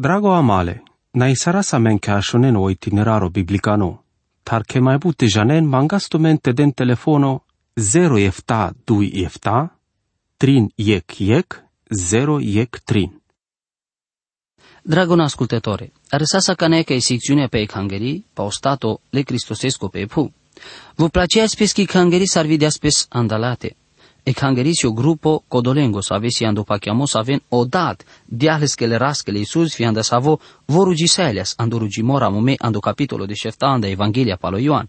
Drago 0.00 0.30
amale, 0.32 0.82
na 1.12 1.26
isara 1.28 1.62
sa 1.62 1.78
men 1.78 1.98
ke 1.98 2.12
ashonen 2.12 2.56
o 2.56 2.68
itineraro 2.70 3.30
biblicano, 3.30 4.04
tar 4.44 4.62
ke 4.62 4.78
mai 4.80 4.98
bute 4.98 5.26
janen 5.26 5.66
mangasto 5.66 6.18
mente 6.18 6.52
den 6.52 6.72
telefono 6.72 7.42
0 7.74 8.18
efta 8.18 8.72
2 8.86 9.24
efta, 9.24 9.74
trin 10.38 10.70
iec 10.76 11.20
iec, 11.20 11.64
0 11.90 12.38
iec 12.40 12.78
trin. 12.84 13.10
Dragon 14.82 15.20
ascultătore, 15.20 15.92
răsasa 16.10 16.54
caneca 16.54 16.94
e 16.94 16.98
secțiunea 16.98 17.48
pe 17.48 17.58
Ecangeli, 17.58 18.24
pa 18.32 18.42
o 18.42 18.50
stato 18.50 19.00
le 19.10 19.22
Cristosesco 19.22 19.88
pe 19.88 20.06
pu. 20.06 20.32
Vă 20.94 21.08
placea 21.08 21.46
spes 21.46 21.72
che 21.72 21.80
Ecangeli 21.80 22.26
sarvidea 22.26 22.70
spes 22.70 23.06
andalate. 23.08 23.76
Ecangeli 24.22 24.72
o 24.84 24.92
grupo 24.92 25.42
codolengo 25.48 26.00
sa 26.00 26.14
avesi 26.16 26.44
ando 26.44 26.62
pa 26.62 26.78
chiamo 26.78 27.06
sa 27.06 27.22
ven 27.22 27.40
odat 27.48 28.04
diales 28.24 28.74
che 28.74 28.86
le 28.86 28.96
rascele 28.96 29.38
Iisus 29.38 29.74
fi 29.74 29.84
anda 29.84 30.02
savo 30.02 30.40
vorugi 30.66 31.06
selias 31.06 31.54
ando 31.56 31.78
rugi 31.78 32.02
mora 32.02 32.28
mome 32.28 32.54
ando 32.56 32.80
capitolo 32.80 33.26
de 33.26 33.34
șefta 33.34 33.66
anda 33.66 33.86
Evanghelia 33.86 34.36
palo 34.36 34.58
Ioan. 34.58 34.88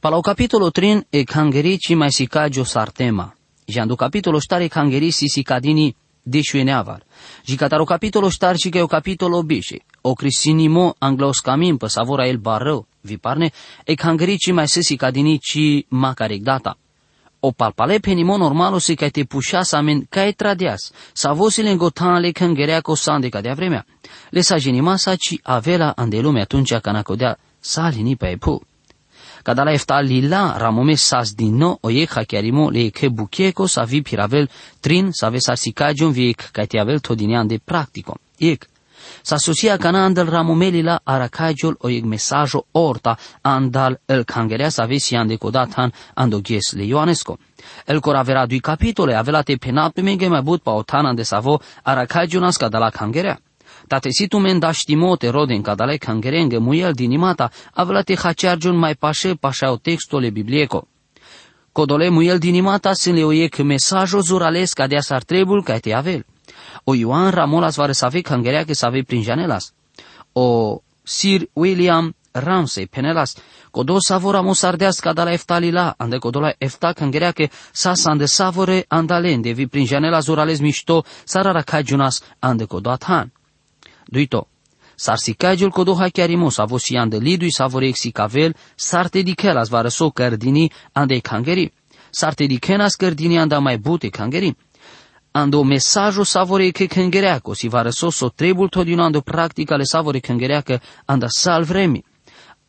Pala 0.00 0.16
o 0.16 0.20
capitolo 0.20 0.70
trin 0.70 1.04
Ecangeli 1.10 1.78
ci 1.78 1.94
mai 1.94 2.10
si 2.10 2.26
cagio 2.26 2.64
sartema. 2.64 3.34
Și 3.64 3.78
ando 3.78 3.94
capitolo 3.94 4.40
stare 4.40 4.64
Ecangeli 4.64 5.10
si 5.10 5.28
si 5.28 5.42
cadini 5.42 5.94
deșueneavar. 6.22 7.02
Și 7.44 7.56
cataro 7.56 7.84
capitolo 7.84 8.28
star 8.28 8.56
și 8.56 8.68
că 8.68 8.78
e 8.78 8.82
o 8.82 8.86
capitolo 8.86 9.42
bișe. 9.42 9.84
O 10.00 10.12
crisinimo 10.12 10.94
anglos 10.98 11.40
camin 11.40 11.76
pe 11.76 11.86
savora 11.86 12.26
el 12.26 12.36
barău, 12.36 12.86
vi 13.00 13.18
parne, 13.18 13.50
e 13.84 13.94
cangerici 13.94 14.52
mai 14.52 14.68
sesi 14.68 14.96
cadini 14.96 15.38
ci 15.38 15.84
macarec 15.88 16.42
data. 16.42 16.78
O 17.42 17.52
palpale 17.52 18.00
penimo 18.00 18.36
normalo 18.36 18.78
si 18.78 18.94
ca 18.94 19.08
te 19.08 19.24
pușa 19.24 19.62
sa 19.62 19.80
men 19.80 20.06
ca 20.08 20.26
e 20.26 20.32
tradeas, 20.32 20.92
sa 21.12 21.32
vosile 21.32 21.70
îngotan 21.70 22.20
le 22.20 22.30
cângerea 22.30 22.80
cu 22.80 22.94
sande 22.94 23.28
ca 23.28 23.40
de 23.40 23.52
vremea. 23.52 23.86
Le 24.30 24.40
sa 24.40 24.58
genima 24.58 24.96
sa 24.96 25.16
ci 25.16 25.40
avela 25.42 25.92
andelume 25.96 26.40
atunci 26.40 26.74
ca 26.78 26.92
nacodea 26.92 27.38
sa 27.60 27.88
lini 27.88 28.16
pe 28.16 28.26
epu. 28.26 28.60
Kadala 29.42 29.72
efta 29.72 30.00
lila 30.00 30.56
ramome 30.58 30.94
sas 30.94 31.34
dino 31.34 31.78
oyek 31.80 32.10
hakiarimo 32.10 32.70
le 32.70 32.90
ke 32.90 33.08
bukieko 33.08 33.66
sa 33.66 33.84
vi 33.84 34.02
piravel 34.02 34.48
trin 34.80 35.12
sa 35.12 35.30
ve 35.30 35.40
sa 35.40 35.56
sikajon 35.56 36.12
vi 36.12 36.28
ek 36.28 36.50
katiavel 36.52 37.00
todinian 37.00 37.48
de 37.48 37.58
practico. 37.58 38.16
Ek 38.38 38.68
Sa 39.22 39.38
sosia 39.38 39.78
cana 39.78 40.04
andal 40.04 40.26
ramomelila 40.26 41.00
aracajol 41.04 41.76
o 41.80 41.88
eg 41.88 42.04
mesajo 42.04 42.64
orta 42.72 43.16
andal 43.42 43.98
el 44.08 44.24
cangerea 44.24 44.70
sa 44.70 44.86
vesi 44.86 45.16
ande 45.16 45.38
kodatan 45.38 45.92
ando 46.16 46.40
gies 46.42 46.72
le 46.74 46.84
Ioanesco. 46.84 47.38
El 47.86 48.00
cor 48.00 48.16
avera 48.16 48.46
dui 48.46 48.60
capitole 48.60 49.14
avela 49.14 49.42
te 49.42 49.56
penat 49.56 49.94
pe 49.94 50.02
menge 50.02 50.28
mai 50.28 50.42
but 50.42 50.62
pa 50.62 50.72
otan 50.72 51.16
de 51.16 51.24
savo 51.24 51.60
aracajonas 51.84 52.58
ca 52.58 52.68
dala 52.68 52.90
cangerea. 52.90 53.38
Tate 53.88 54.12
si 54.12 54.28
tu 54.28 54.38
men 54.38 54.60
da 54.60 54.72
știmote 54.72 55.30
roden 55.30 55.62
ca 55.62 55.74
dale 55.74 55.98
cangerenge 55.98 56.58
muiel 56.58 56.92
dinimata 56.92 57.50
avela 57.74 58.02
te 58.02 58.14
haceargiun 58.14 58.76
mai 58.76 58.94
pașe 58.94 59.34
pașa 59.34 59.70
o 59.70 59.76
textole 59.76 60.30
biblieco. 60.30 60.86
Codole 61.72 62.08
muiel 62.08 62.38
dinimata 62.38 62.94
sin 62.94 63.14
le 63.14 63.24
oiec 63.24 63.58
mesajo 63.58 64.20
zurales 64.20 64.72
ca 64.72 64.86
dea 64.86 65.00
sar 65.00 65.22
trebul 65.22 65.62
ca 65.62 65.78
te 65.78 65.94
avel. 65.94 66.24
O 66.84 66.94
Ioan 66.94 67.32
Ramolas 67.32 67.76
va 67.78 67.92
savi 67.94 68.22
cangerea 68.22 68.64
que 68.64 68.74
savi 68.74 69.02
prin 69.02 69.24
janelas. 69.24 69.72
O 70.34 70.82
Sir 71.04 71.48
William 71.54 72.12
Ramsey 72.34 72.86
penelas, 72.86 73.36
codo 73.70 74.00
savora 74.00 74.42
mosardeas 74.42 75.00
ca 75.00 75.12
dala 75.12 75.32
eftalila, 75.32 75.96
ande 75.98 76.20
codola 76.20 76.54
efta 76.60 76.94
cangerea 76.94 77.32
que 77.32 77.50
sas 77.72 78.06
ande 78.06 78.28
savore 78.28 78.86
andalen 78.88 79.42
de 79.42 79.54
vi 79.54 79.66
prin 79.66 79.86
janelas 79.86 80.28
urales 80.28 80.60
mișto 80.60 81.04
sarara 81.24 81.62
cajunas 81.62 82.22
ande 82.40 82.66
codo 82.66 82.90
atan. 82.90 83.30
Duito, 84.06 84.46
sar 84.96 85.18
si 85.18 85.34
cagiul 85.34 85.72
codo 85.72 85.94
hachiarimo 85.94 86.50
savo 86.50 86.78
si 86.78 86.96
ande 86.96 87.18
lidui 87.18 87.50
savore 87.50 87.88
exi 87.88 88.12
cavel, 88.12 88.54
sarte 88.76 89.22
di 89.22 89.34
kelas 89.34 89.68
va 89.70 89.80
răso 89.80 90.10
cardini 90.10 90.70
ande 90.92 91.20
cangeri, 91.20 91.72
sarte 92.10 92.46
di 92.46 92.58
kenas 92.58 92.96
cardini 92.96 93.38
anda 93.38 93.60
mai 93.60 93.78
bute 93.78 94.10
cangeri, 94.10 94.54
ando 95.32 95.62
messaggio 95.62 96.24
savore 96.24 96.72
che 96.72 96.86
kengereako 96.86 97.54
si 97.54 97.68
va 97.68 97.82
resosso 97.82 98.32
trebul 98.32 98.68
todinando 98.68 99.22
practica 99.22 99.76
le 99.76 99.84
savore 99.84 100.20
kengereaka 100.20 100.80
anda 101.06 101.28
salvremi. 101.28 102.02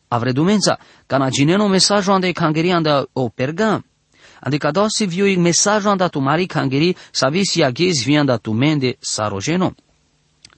Avre 0.08 0.32
dumenza, 0.32 0.78
cana 1.06 1.28
gineno 1.30 1.68
messaggio 1.68 2.12
anda 2.12 2.30
kangeri 2.32 2.70
anda 2.70 3.06
o 3.12 3.30
pergam. 3.30 3.82
Ande 4.44 4.58
cada 4.58 4.88
si 4.88 5.06
viu 5.06 5.24
il 5.26 5.38
messaggio 5.38 5.88
anda 5.88 6.08
tu 6.08 6.20
mari 6.20 6.46
kangeri 6.46 6.94
savisi 7.10 7.62
aghez 7.62 8.04
vi 8.04 8.16
anda 8.16 8.38
tu 8.38 8.52
mende 8.52 8.96
sarogeno. 9.00 9.74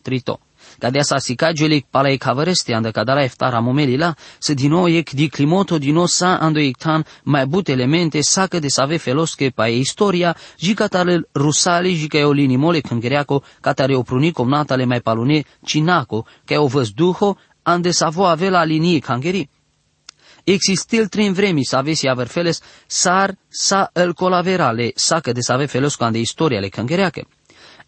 Trito. 0.02 0.40
Cadea 0.78 1.02
sa 1.02 1.18
sicagele 1.18 1.84
pala 1.90 2.10
e 2.10 2.16
cavareste 2.16 2.74
anda 2.74 2.90
cadara 2.90 3.22
eftara 3.22 3.60
momelila, 3.60 4.16
se 4.38 4.54
dino 4.54 4.86
ec 4.88 5.12
di 5.14 5.28
climoto 5.28 5.78
dino 5.78 6.06
sa 6.06 6.38
ando 6.38 6.58
ectan 6.58 7.04
mai 7.24 7.46
but 7.46 7.68
elemente 7.68 8.22
sacă 8.22 8.58
de 8.58 8.68
save 8.68 8.96
felosche 8.96 9.50
pa 9.50 9.68
e 9.68 9.78
istoria, 9.78 10.36
ji 10.58 10.74
catale 10.74 11.28
rusali 11.32 11.94
ji 11.94 12.08
ca 12.08 12.18
e 12.18 12.24
o 12.24 12.32
linimole 12.32 12.80
cângereaco, 12.80 13.42
catare 13.60 13.94
o 13.94 14.02
prunico 14.02 14.44
natale 14.44 14.84
mai 14.84 15.00
palune 15.00 15.44
cinaco, 15.64 16.26
ca 16.44 16.54
e 16.54 16.56
o 16.56 16.66
văzduho, 16.66 17.36
ande 17.62 17.90
savo 17.90 18.26
avela 18.26 18.64
linii 18.64 19.00
cangeri. 19.00 19.48
Existil 20.44 21.06
trin 21.08 21.32
vremi 21.32 21.64
să 21.64 21.76
avesi 21.76 22.08
averfeles, 22.08 22.60
sar 22.86 23.34
sa 23.48 23.90
el 23.92 24.12
colaverale, 24.12 24.92
sacă 24.94 25.32
de 25.32 25.40
save 25.40 25.66
felosco 25.66 26.04
ande 26.04 26.18
istoria 26.18 26.60
le 26.60 26.68
cângereache. 26.68 27.26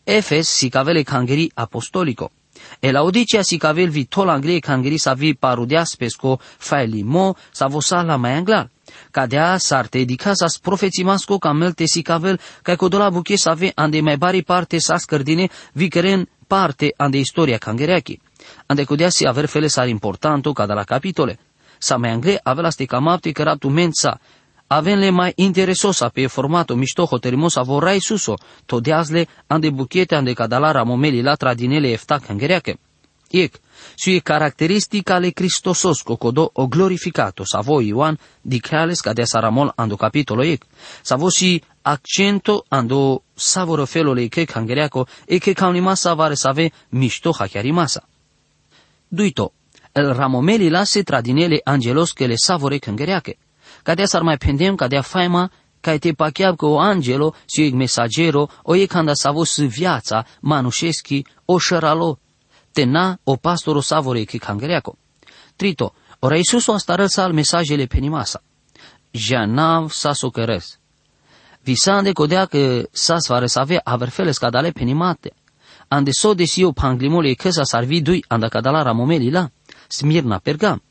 Efes 0.04 0.48
si 0.48 0.68
cavele 0.68 1.02
cangeri 1.02 1.50
apostolico. 1.54 2.30
E 2.78 2.90
la 2.90 3.02
Odicea 3.02 3.42
si 3.42 3.56
cavel 3.56 3.90
vi 3.90 4.06
tol 4.06 4.28
anglie 4.28 4.60
cangeri 4.60 4.98
sa 4.98 5.14
vi 5.14 5.34
parudeas 5.34 5.96
pesco 5.96 6.38
fai 6.40 6.88
limo 6.88 7.36
sa 7.50 7.66
vosa 7.66 8.02
la 8.02 8.16
mai 8.16 8.32
anglar. 8.32 8.68
Cadea 9.10 9.58
sarte 9.58 10.04
di 10.04 10.16
casa 10.16 10.46
profețimasco 10.62 11.38
ca 11.38 11.52
melte 11.52 11.86
si 11.86 12.02
cavel 12.02 12.38
ca 12.62 12.76
codola 12.76 13.10
buche 13.10 13.36
sa 13.36 13.54
ve 13.54 13.72
ande 13.74 14.00
mai 14.00 14.16
bari 14.16 14.42
parte 14.42 14.78
sa 14.78 14.98
scărdine 14.98 15.48
vi 15.72 15.88
keren 15.88 16.28
parte 16.46 16.92
ande 16.96 17.18
istoria 17.18 17.58
cangereachi. 17.58 18.20
Ande 18.66 18.84
codea 18.84 19.10
si 19.10 19.24
aver 19.24 19.46
fele 19.46 19.68
sar 19.68 19.88
importanto 19.88 20.52
ca 20.52 20.66
de 20.66 20.74
la 20.74 20.84
capitole. 20.84 21.38
Sa 21.78 21.96
mai 21.96 22.10
angle 22.10 22.40
avela 22.42 22.70
ste 22.70 22.84
camapte 22.84 23.32
căra 23.32 23.56
tu 23.56 23.68
mensa 24.66 24.74
avenle 24.74 25.10
mai 25.10 25.32
interesosa 25.36 26.08
pe 26.08 26.28
formato 26.28 26.74
mișto 26.74 27.06
hoterimosa 27.06 27.62
vorrai 27.62 28.00
suso, 28.00 28.36
todeazle 28.66 29.26
ande 29.46 29.70
buchete 29.70 30.14
ande 30.14 30.34
cadalara 30.34 30.84
momeli 30.84 31.22
la 31.22 31.36
tradinele 31.36 31.92
efta 31.92 32.18
cangereache. 32.18 32.78
Iec, 33.30 33.60
su 33.96 34.10
e 34.10 34.22
caratteristica 34.22 35.16
ale 35.16 35.32
Cristososco 35.32 36.16
codo 36.16 36.50
o 36.52 36.68
glorificato 36.68 37.44
sa 37.44 37.60
voi 37.60 37.86
Ioan 37.86 38.16
diceales 38.40 39.00
ca 39.00 39.12
de 39.12 39.26
saramol 39.26 39.72
ando 39.74 39.96
capitolo 39.96 40.42
iec. 40.42 40.64
Sa 41.02 41.16
si 41.28 41.60
accento 41.82 42.64
ando 42.68 43.22
savoro 43.34 43.84
felole 43.84 44.28
che 44.28 44.44
cangereaco 44.44 45.06
e 45.24 45.38
che 45.38 45.54
caunimasa 45.54 46.14
vare 46.14 46.36
save 46.36 46.70
mișto 46.90 47.30
hachiarimasa. 47.30 48.06
Duito, 49.08 49.52
el 49.92 50.14
ramomeli 50.14 50.68
lase 50.68 51.02
tradinele 51.02 51.60
angelos 51.64 52.12
che 52.12 52.26
le 52.26 52.36
savore 52.36 52.78
cangereache 52.78 53.36
cadea 53.86 54.06
s-ar 54.06 54.22
mai 54.22 54.36
pendem 54.36 54.74
cadea 54.74 55.02
faima 55.02 55.50
ca 55.80 55.96
te 55.98 56.12
pacheab 56.12 56.56
că 56.56 56.66
o 56.66 56.78
angelo 56.78 57.34
si 57.44 57.70
o 57.72 57.76
mesagero 57.76 58.48
o 58.62 58.74
e 58.74 58.86
canda 58.86 59.14
savo 59.14 59.44
s 59.44 59.56
viața 59.58 60.26
manușeschi 60.40 61.26
o 61.44 61.58
șăralo 61.58 62.18
tena 62.72 63.18
o 63.24 63.36
pastoro 63.36 63.80
savore 63.80 64.24
che 64.24 64.38
cangreaco. 64.38 64.96
Trito, 65.56 65.94
ora 66.18 66.36
Iisus 66.36 66.66
o 66.66 66.72
astară 66.72 67.06
sal 67.06 67.32
mesajele 67.32 67.86
penimasa. 67.86 68.42
Janav 69.10 69.90
sa 69.90 70.12
socăres. 70.12 70.78
Visande 71.62 72.12
codea 72.12 72.44
că 72.44 72.88
sa 72.90 73.18
svare 73.18 73.46
save 73.46 73.80
averfeles 73.84 74.38
cadale 74.38 74.70
penimate. 74.70 75.32
Ande 75.88 76.10
so 76.10 76.34
de 76.34 76.44
si 76.44 76.62
o 76.64 76.72
panglimole 76.72 77.32
că 77.32 77.50
sa 77.50 77.64
sarvi 77.64 78.00
dui 78.00 78.24
anda 78.28 78.48
cadala 78.48 78.82
ramomeli 78.82 79.30
la, 79.30 79.48
smirna 79.88 80.38
pergam. 80.38 80.82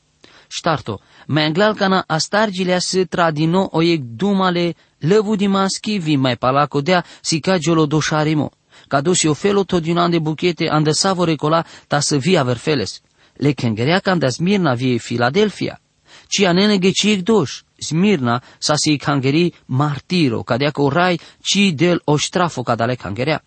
Ștarto, 0.48 1.02
Menglal 1.28 2.04
astargilea 2.08 2.80
se 2.80 3.06
tradino 3.06 3.70
o 3.72 3.82
eg 3.82 4.04
dumale 4.04 4.76
lăvu 5.00 5.36
di 5.36 5.48
maschivi 5.48 6.16
mai 6.16 6.38
palacodea 6.38 7.04
si 7.22 7.40
cagiolo 7.40 7.86
doșarimo. 7.86 8.52
Cadosi 8.88 9.28
o 9.28 9.34
felo 9.34 9.64
todinan 9.64 10.12
de 10.12 10.20
buchete 10.20 10.68
ande 10.70 10.92
savore 10.92 11.36
cola 11.36 11.66
ta 11.88 12.00
să 12.00 12.18
via 12.18 12.44
verfeles. 12.44 13.02
Le 13.34 13.52
kengerea 13.52 14.00
canda 14.00 14.30
Smirna 14.30 14.74
vie 14.74 14.98
Filadelfia. 14.98 15.80
Ci 16.28 16.44
anene 16.44 16.78
geciec 16.78 17.22
doș, 17.24 17.62
Smirna 17.78 18.44
sa 18.58 18.76
si 18.76 18.98
cangeri 18.98 19.54
martiro, 19.66 20.44
cadea 20.44 20.72
co 20.72 20.90
rai 20.90 21.20
ci 21.42 21.72
del 21.74 22.02
ostrafo 22.04 22.62
cadale 22.62 22.96
cangerea. 22.96 23.44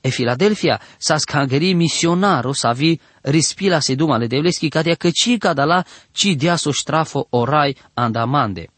E 0.00 0.08
Filadelfia 0.10 0.80
sa 0.98 1.18
scangeri 1.18 1.74
misionaro 1.74 2.52
sa 2.52 2.72
vi 2.72 3.00
rispila 3.28 3.80
se 3.80 3.94
duma 3.94 4.16
le 4.16 4.26
devleski 4.26 4.68
cadea 4.68 4.94
că 4.94 5.10
ci 5.10 5.36
cadala 5.38 5.84
ci 6.12 6.34
diaso 6.34 6.72
strafo 6.72 7.26
orai 7.30 7.76
andamande. 7.94 8.68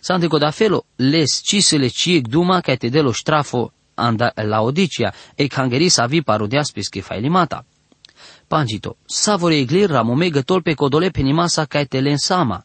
Sante 0.00 0.26
da 0.38 0.50
felo 0.50 0.84
les 0.96 1.40
ci 1.42 1.60
se 1.60 1.76
le 1.76 1.88
ci 1.88 2.20
duma 2.20 2.60
ca 2.60 2.74
te 2.76 2.88
delo 2.88 3.12
strafo 3.12 3.72
anda 3.94 4.32
la 4.34 4.62
odicia 4.62 5.14
e 5.34 5.46
cangeri 5.46 5.88
sa 5.88 6.06
vi 6.06 6.22
parodias 6.22 6.72
pesche 6.72 7.00
fai 7.00 7.20
limata. 7.20 7.64
Pangito, 8.46 8.96
savore 9.06 9.56
iglir 9.56 9.90
ramome 9.90 10.30
gătol 10.30 10.62
pe 10.62 10.74
codole 10.74 11.10
pe 11.10 11.20
nimasa 11.20 11.66
ca 11.66 11.84
te 11.84 12.00
lensama. 12.00 12.64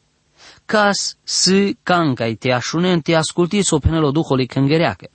Cas 0.66 1.18
s 1.24 1.50
canca 1.84 2.34
te 2.36 2.52
așunen 2.52 3.02
te 3.02 3.16
asculti 3.16 3.64
so 3.64 3.80
penelo 3.80 4.12
duholi 4.12 4.46
cângereacă. 4.46 5.10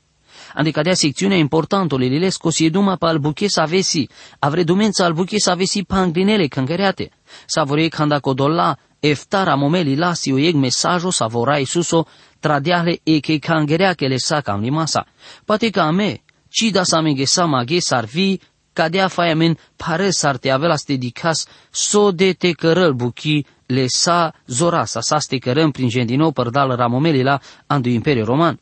Adică 0.54 0.80
de 0.82 0.92
secțiunea 0.92 1.36
importantă 1.36 1.96
lilesco 1.96 2.50
si 2.50 2.70
duma 2.70 2.96
pa 2.96 3.08
al 3.08 3.18
buche 3.18 3.48
sa 3.48 3.64
vesi, 3.64 4.08
avre 4.38 4.62
dumența 4.62 5.04
al 5.04 5.12
buche 5.12 5.38
sa 5.38 5.54
vesi 5.54 5.82
panglinele 5.82 6.46
cângereate. 6.46 7.10
Savore 7.46 7.88
canda 7.88 8.20
codolla 8.20 8.78
eftara 9.00 9.54
momeli 9.54 9.96
lasi 9.96 10.32
o 10.32 10.38
eg 10.38 10.54
mesajo 10.54 11.10
savora 11.10 11.58
Isuso 11.58 12.06
tradiale 12.40 13.00
e 13.02 13.18
che 13.18 13.38
cângereacă 13.38 14.06
le 14.06 14.16
sa 14.16 14.40
cam 14.40 14.60
limasa. 14.60 15.06
Poate 15.44 15.70
ca 15.70 15.90
me, 15.90 16.22
ci 16.48 16.70
da 16.70 16.84
sa 16.84 17.00
me 17.00 17.24
sa 17.24 17.44
maghe 17.46 17.80
sarvi 17.80 18.40
cadea 18.72 19.08
faia 19.08 19.34
men 19.34 19.56
pare 19.76 20.10
s-ar 20.10 20.36
te 20.36 20.50
avea 20.50 20.76
ste 20.76 20.94
dicas 20.96 21.46
so 21.70 22.10
de 22.10 22.32
te 22.32 22.52
cărăl 22.52 22.92
buchi 22.92 23.46
le 23.66 23.86
sa 23.88 24.32
zora 24.46 24.84
sa 24.84 25.00
sa 25.00 25.18
ste 25.18 25.38
cărăm 25.38 25.70
prin 25.70 25.88
gendino 25.88 26.30
părdal 26.30 26.76
ramomelila 26.76 27.40
andu 27.66 27.88
Imperiu 27.88 28.24
Roman. 28.24 28.58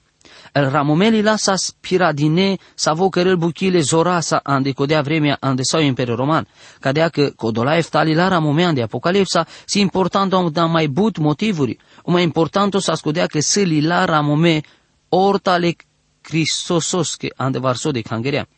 El 0.52 0.70
ramomelila 0.70 1.36
sa 1.36 1.56
spiradine 1.56 2.58
sa 2.74 2.92
vo 2.92 3.08
cărăl 3.08 3.36
buchi 3.36 3.70
le 3.70 3.80
zora 3.80 4.20
sa 4.20 4.40
ande 4.42 4.72
codea 4.72 5.02
vremea 5.02 5.36
ande 5.40 5.62
sau 5.62 5.80
Imperiu 5.80 6.14
Roman. 6.14 6.46
Cadea 6.80 7.08
că 7.08 7.30
codola 7.36 7.76
eftalila 7.76 8.28
ramome 8.28 8.64
ande 8.64 8.82
Apocalipsa 8.82 9.46
si 9.64 9.80
important 9.80 10.32
om 10.32 10.50
da 10.50 10.64
mai 10.64 10.86
but 10.86 11.16
motivuri. 11.16 11.78
O 12.02 12.10
mai 12.10 12.22
important 12.22 12.74
o 12.74 12.78
sa 12.78 12.94
scodea 12.94 13.26
că 13.26 13.40
săli 13.40 13.80
la 13.80 14.04
ramome 14.04 14.60
ortale 15.08 15.76
Cristosos 16.20 17.14
că 17.14 17.26
ande 17.36 17.58
varso 17.58 17.90
de 17.90 18.00
cangerea 18.00 18.48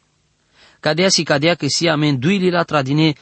cadea 0.84 1.08
si 1.08 1.22
cadea 1.22 1.54
că 1.54 1.66
si 1.68 1.88
amenduili 1.88 2.50
la 2.50 2.62
tradine 2.62 3.12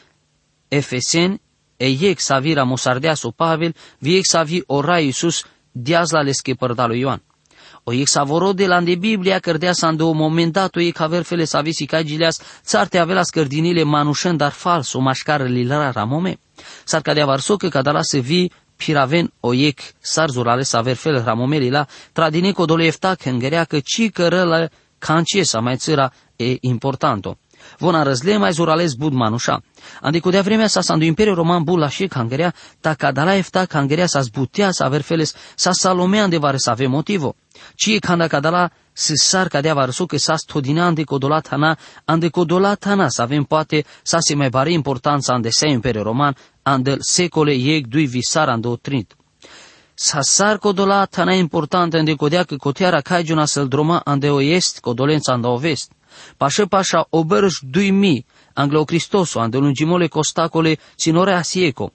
efesen, 0.68 1.40
e 1.76 1.88
iec 1.88 2.18
savi 2.18 2.52
ra 2.52 2.64
mosardea 2.64 3.14
o 3.22 3.30
Pavel, 3.30 3.74
viec 3.98 4.24
savi 4.24 4.62
ora 4.66 4.98
Iisus 4.98 5.44
diaz 5.72 6.10
la 6.10 6.22
lesche 6.22 6.54
părdalo 6.54 6.94
Ioan. 6.94 7.22
O 7.84 7.92
iec 7.92 8.08
savoro 8.08 8.52
de 8.52 8.66
la 8.66 8.80
de 8.80 8.94
Biblia 8.94 9.38
cărdea 9.38 9.72
sa 9.72 9.94
o 9.98 10.12
moment 10.12 10.52
dat 10.52 10.76
o 10.76 10.80
iec 10.80 11.00
aver 11.00 11.22
fele 11.22 11.44
sa 11.44 11.60
visi 11.60 11.86
ca 11.86 12.02
gileas, 12.02 12.40
țarte 12.64 12.98
avea 12.98 13.22
scărdinile 13.22 13.82
manușen 13.82 14.36
dar 14.36 14.52
fals, 14.52 14.92
o 14.92 15.00
mașcară 15.00 15.44
lilara 15.44 15.90
ramome. 15.90 16.38
S-ar 16.84 17.00
cadea 17.00 17.26
varso 17.26 17.56
că 17.56 17.68
cadala 17.68 18.02
să 18.02 18.18
vii 18.18 18.52
piraven 18.76 19.32
o 19.40 19.52
iec 19.52 19.80
sarzurale 19.98 20.62
sa 20.62 20.78
aver 20.78 20.96
fele 20.96 21.22
ramomeli 21.24 21.70
la 21.70 21.86
tradine 22.12 22.52
codole 22.52 22.84
efta 22.84 23.14
cângerea 23.14 23.64
că 23.64 23.80
ci 23.80 24.10
cărălă 24.10 24.70
cancie 24.98 25.44
sa 25.44 25.60
mai 25.60 25.76
țăra 25.76 26.12
e 26.36 26.56
importanto 26.60 27.38
vona 27.78 28.12
mai 28.38 28.52
zurales 28.52 28.94
bud 28.94 29.12
manuša. 29.82 30.06
Andi 30.06 30.20
de 30.30 30.40
vremea 30.40 30.68
sa 30.68 30.80
sandu 30.80 31.04
Imperiul 31.04 31.34
Roman 31.34 31.62
bula 31.62 31.88
și 31.88 32.06
cangerea, 32.06 32.54
ta 32.80 32.94
cadala 32.94 33.34
efta 33.34 33.66
cangerea 33.66 34.06
sa 34.06 34.20
zbutea 34.20 34.70
sa 34.70 34.84
aver 34.84 35.00
feles, 35.00 35.34
sa 35.56 35.72
salomea 35.72 36.22
ande 36.22 36.38
vare 36.38 36.56
să 36.56 36.70
ave 36.70 36.86
motivo. 36.86 37.34
Cie 37.74 37.98
canda 37.98 38.26
cadala 38.26 38.70
se 38.92 39.14
sar 39.16 39.48
cadea 39.48 39.74
varsu 39.74 40.06
că 40.06 40.16
sa 40.18 40.36
stodina 40.36 40.86
ande 40.86 41.02
codolat 41.04 41.48
hana, 41.48 41.78
ande 42.04 42.28
codolat 42.28 42.84
hana 42.84 43.08
să 43.08 43.22
avem 43.22 43.44
poate 43.44 43.84
sa 44.02 44.18
se 44.20 44.34
mai 44.34 44.48
bare 44.48 44.72
importanța 44.72 45.34
ande 45.34 45.48
se 45.50 45.68
Imperiul 45.68 46.04
Roman, 46.04 46.36
ande 46.62 46.96
secole 47.00 47.54
ieg 47.54 47.86
dui 47.86 48.06
visar 48.06 48.48
ande 48.48 48.68
o 48.68 48.76
trinit. 48.76 49.16
Sa 49.94 50.20
sar 50.20 50.58
codolat 50.58 51.14
hana 51.16 51.32
importantă 51.32 51.96
ande 51.96 52.14
codea 52.14 52.44
că 52.44 52.56
coteara 52.56 53.00
caigiuna 53.00 53.44
să-l 53.44 53.68
droma 53.68 54.00
ande 54.04 54.30
o 54.30 54.40
est, 54.40 54.80
codolența 54.80 55.32
ande 55.32 55.46
o 55.46 55.56
vest. 55.56 55.92
Pașă 56.36 56.66
pașa 56.66 57.06
oberăș 57.10 57.54
duimi, 57.60 58.26
anglo 58.54 58.84
Cristoso, 58.84 59.40
ande 59.40 59.58
lungimole 59.58 60.06
costacole 60.06 60.78
sinore 60.96 61.32
asieco. 61.32 61.92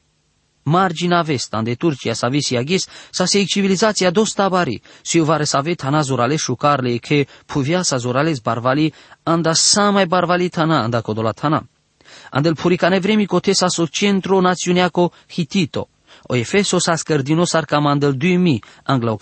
Margina 0.63 1.21
vest, 1.21 1.53
ande 1.53 1.75
Turcia 1.75 2.13
sa 2.13 2.27
visi 2.27 2.55
aghis, 2.55 2.87
sa 3.11 3.25
se 3.25 3.43
civilizația 3.43 4.09
dos 4.09 4.33
tabari, 4.33 4.81
si 5.01 5.19
uvare 5.19 5.43
sa 5.43 5.61
vet 5.61 5.81
hana 5.81 6.01
zurale 6.01 6.35
șucarle, 6.35 6.97
che 6.97 7.27
puvia 7.45 7.81
sa 7.81 7.97
zurales 7.97 8.39
barvali, 8.39 8.93
anda 9.23 9.53
sa 9.53 9.89
mai 9.89 10.05
barvali 10.05 10.49
tana, 10.49 10.83
anda 10.83 11.01
codolat 11.01 11.39
hana. 11.39 11.67
Andel 12.31 12.55
puricane 12.55 12.99
vremi 12.99 13.25
cotesa 13.25 13.67
so 13.67 13.85
centro 13.85 14.41
națiuneaco 14.41 15.11
hitito, 15.27 15.89
o 16.23 16.35
efeso 16.35 16.79
sa 16.79 16.95
scărdino 16.95 17.45
sarcamandel 17.45 18.13
duimi, 18.13 18.61
anglo 18.83 19.17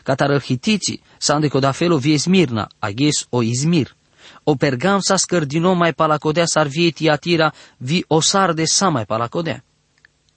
Cristoso. 0.00 0.16
Catarăl 0.16 0.40
hitiții, 0.40 1.02
Sandeko 1.18 1.58
da 1.58 1.70
felo 1.70 1.96
vi 1.96 2.12
Esmirna, 2.12 2.66
agis 2.78 3.26
o 3.28 3.42
Izmir. 3.42 3.96
O 4.44 4.54
pergam 4.54 5.00
sa 5.00 5.16
scărdino 5.16 5.74
mai 5.74 5.92
palacodea 5.92 6.44
sar 6.46 6.66
vie 6.66 6.90
tiatira, 6.90 7.52
vi 7.76 8.04
osar 8.06 8.52
de 8.52 8.64
sa 8.64 8.88
mai 8.88 9.04
palacodea. 9.04 9.64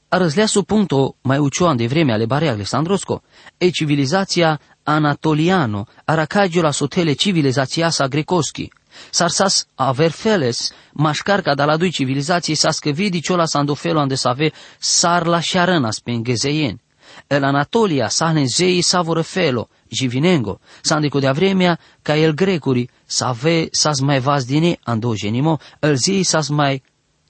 A 0.10 0.18
răzlea 0.18 0.46
su 0.46 0.64
punto 0.64 1.16
mai 1.22 1.38
ucioan 1.38 1.78
de 1.78 1.88
vreme 1.88 2.14
ale 2.14 2.26
bare 2.26 2.48
Alessandrosco, 2.48 3.22
e 3.58 3.70
civilizația 3.70 4.60
anatoliano, 4.84 5.88
aracagio 6.06 6.62
la 6.62 6.72
sotele 6.72 7.14
civilizația 7.14 7.90
sa 7.90 8.08
grecoschi. 8.08 8.70
Sarsas 9.10 9.68
aver 9.76 10.12
feles, 10.12 10.72
mașcarca 10.92 11.56
da 11.56 11.66
la 11.66 11.78
dui 11.78 11.92
civilizații 11.92 12.56
sa 12.56 12.72
scăvidi 12.72 13.22
ciola 13.22 13.46
sandofelo 13.46 14.00
ande 14.00 14.16
save 14.16 14.52
sar 14.80 15.26
la 15.26 15.40
șarănas 15.40 16.00
pe 16.00 16.12
îngezeien. 16.12 16.83
El 17.28 17.44
Anatolia 17.44 18.08
sa 18.08 18.34
zei 18.46 18.82
savură 18.82 19.22
felo, 19.22 19.70
Jivinengo, 19.88 20.60
sandico 20.82 21.20
de 21.20 21.30
vremea 21.30 21.80
ca 22.02 22.16
el 22.16 22.34
grecuri 22.34 22.90
să 23.06 23.26
ave 23.26 23.68
să 23.72 23.92
mai 24.02 24.20
vas 24.20 24.46
dine 24.46 24.80
andogenimo, 24.84 25.60
el 25.80 25.96
zi 25.96 26.22
să 26.24 26.46
mai 26.50 26.84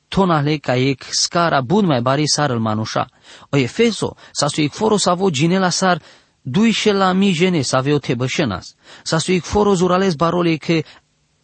tonale 0.08 0.58
ca 0.58 0.76
ec 0.76 1.04
scara 1.10 1.62
bun 1.62 1.86
mai 1.86 2.02
bari 2.02 2.28
sar 2.28 2.50
el 2.50 2.60
manușa. 2.60 3.10
O 3.50 3.58
efeso, 3.58 4.16
sa 4.32 4.48
su 4.48 4.68
foro 4.70 4.98
să 4.98 5.10
avo 5.10 5.30
ginela 5.30 5.70
sar 5.70 6.02
duișe 6.42 6.92
la 6.92 7.12
mi 7.12 7.32
gene 7.32 7.62
să 7.62 7.76
aveo 7.76 7.98
tebășenas. 7.98 8.76
Sa 9.04 9.18
su 9.18 9.40
foro 9.40 9.74
zurales 9.74 10.14
barole 10.16 10.56
că 10.56 10.82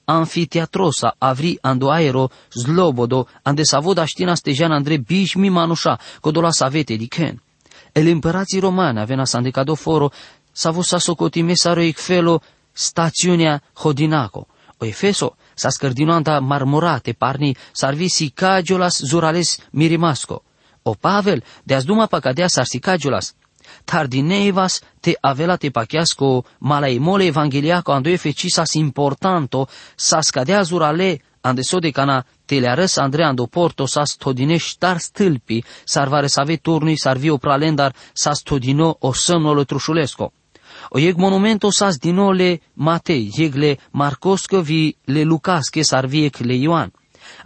anfiteatrosa 0.05 1.15
avri 1.17 1.57
ando 1.61 1.89
aero 1.89 2.29
zlobodo 2.53 3.27
ande 3.43 3.63
savoda 3.63 4.05
știna 4.05 4.35
stejan 4.35 4.71
andre 4.71 4.97
biș 4.97 5.33
mi 5.33 5.49
manușa, 5.49 5.99
codola 6.19 6.51
savete 6.51 6.95
diken. 6.95 7.41
El 7.91 8.07
împărații 8.07 8.59
romani 8.59 8.99
avea 8.99 9.25
sandicado 9.25 9.75
foro 9.75 10.11
sa 10.51 10.97
socoti 10.97 11.41
mesaro 11.41 11.81
felo 11.93 12.41
stațiunea 12.71 13.61
Hodinaco. 13.73 14.47
O 14.77 14.85
efeso 14.85 15.35
sa 15.53 15.69
scărdinoanta 15.69 16.39
marmorate 16.39 17.13
parni 17.13 17.55
sarvisi 17.71 18.29
cagiolas 18.29 18.99
zurales 19.03 19.57
mirimasco. 19.71 20.43
O 20.83 20.93
Pavel, 20.93 21.43
de-ați 21.63 21.85
duma 21.85 22.05
pacadea 22.05 22.47
sarsicagiolas, 22.47 23.35
tardineivas 23.83 24.81
te 24.99 25.17
avela 25.21 25.57
te 25.57 25.69
pachiasco 25.69 26.45
malaimole 26.59 27.25
evangeliaco 27.25 27.91
ando 27.91 28.09
efecisas 28.09 28.73
importanto 28.73 29.67
sa 29.95 30.21
scadea 30.21 30.63
zurale 30.63 31.21
ande 31.41 31.61
de 31.79 31.91
cana 31.91 32.25
te 32.45 32.59
le 32.59 32.67
arăs 32.67 32.97
Andrei 32.97 33.25
ando 33.25 33.45
porto 33.45 33.85
sa 33.85 34.03
stodine 34.03 34.57
ștar 34.57 34.97
stâlpi, 34.97 35.63
sarvare 35.83 36.27
să 36.27 36.39
ave 36.39 36.55
turnui, 36.55 36.97
sarvi 36.97 37.29
o 37.29 37.37
pralendar, 37.37 37.95
sa 38.13 38.33
stodino 38.33 38.95
o 38.99 39.13
sămnolo 39.13 39.63
trușulesco. 39.63 40.31
O 40.89 40.99
jeg 40.99 41.15
monumento 41.15 41.71
sas 41.71 41.97
dinole 41.97 42.61
Matei, 42.73 43.31
jegle 43.35 43.77
Marcoscă 43.91 44.61
vi 44.61 44.95
le 45.03 45.23
Lucas, 45.23 45.69
che 45.69 45.83
sarviec 45.83 46.37
le 46.37 46.53
Ioan. 46.53 46.91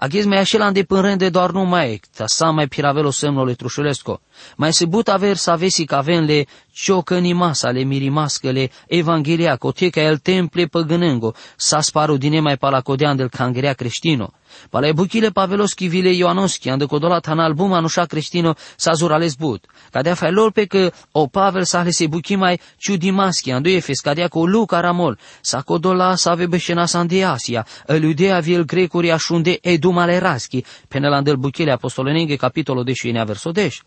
Aghez 0.03 0.25
mai 0.25 0.37
așela 0.37 0.71
de 0.71 0.83
pânrende 0.83 1.29
doar 1.29 1.51
nu 1.51 1.63
mai 1.63 1.99
ta 2.15 2.27
sa 2.27 2.49
mai 2.49 2.67
piravelo 2.67 3.11
semnole 3.11 3.53
trușulesco. 3.53 4.21
Mai 4.55 4.73
se 4.73 4.85
but 4.85 5.07
aver 5.07 5.35
să 5.35 5.51
avesi 5.51 5.85
ca 5.85 6.01
le 6.01 6.45
ciocănimasa 6.71 7.69
le 7.69 7.83
mirimascele 7.83 8.69
Evanghelia 8.87 9.55
coteca 9.55 10.01
el 10.01 10.17
temple 10.17 10.65
păgânengo, 10.65 11.33
sa 11.55 11.81
sparu 11.81 12.17
dine 12.17 12.39
mai 12.39 12.57
palacodean 12.57 13.15
del 13.15 13.29
cangerea 13.29 13.73
creștino. 13.73 14.33
Pala 14.69 14.93
buchile 14.93 15.29
Paveloschi 15.29 15.87
vile 15.87 16.09
Ioanoschi, 16.09 16.69
ande 16.69 16.85
codolat 16.85 17.25
han 17.25 17.39
album 17.39 17.73
anușa 17.73 18.05
creștino 18.05 18.55
sa 18.75 18.93
zurales 18.93 19.35
but. 19.35 19.65
Cadea 19.91 20.13
fai 20.13 20.31
lor 20.31 20.51
pe 20.51 20.65
că 20.65 20.91
o 21.11 21.27
Pavel 21.27 21.63
sa 21.63 21.85
se 21.89 22.07
buchi 22.07 22.35
mai 22.35 22.59
ciudimaschi, 22.77 23.51
andu 23.51 23.69
efes 23.69 23.99
cadea 23.99 24.27
cu 24.27 24.45
Luca 24.45 24.79
ramol, 24.79 25.19
sa 25.41 25.61
codola 25.61 26.15
sa 26.15 26.31
ave 26.31 26.45
beșena 26.45 26.85
sa 26.85 26.99
andiasia, 26.99 27.67
el 27.87 28.03
udea 28.03 28.39
viel 28.39 28.63
grecuri 28.65 29.11
așunde 29.11 29.57
edumale 29.61 30.17
raschi, 30.17 30.63
pene 30.87 31.07
la 31.07 31.15
andel 31.15 31.35
buchile 31.35 31.71
apostolenenghe 31.71 32.35
capitolo 32.35 32.83
deși 32.83 33.07
ine 33.07 33.23
verso 33.23 33.51
deși. 33.51 33.81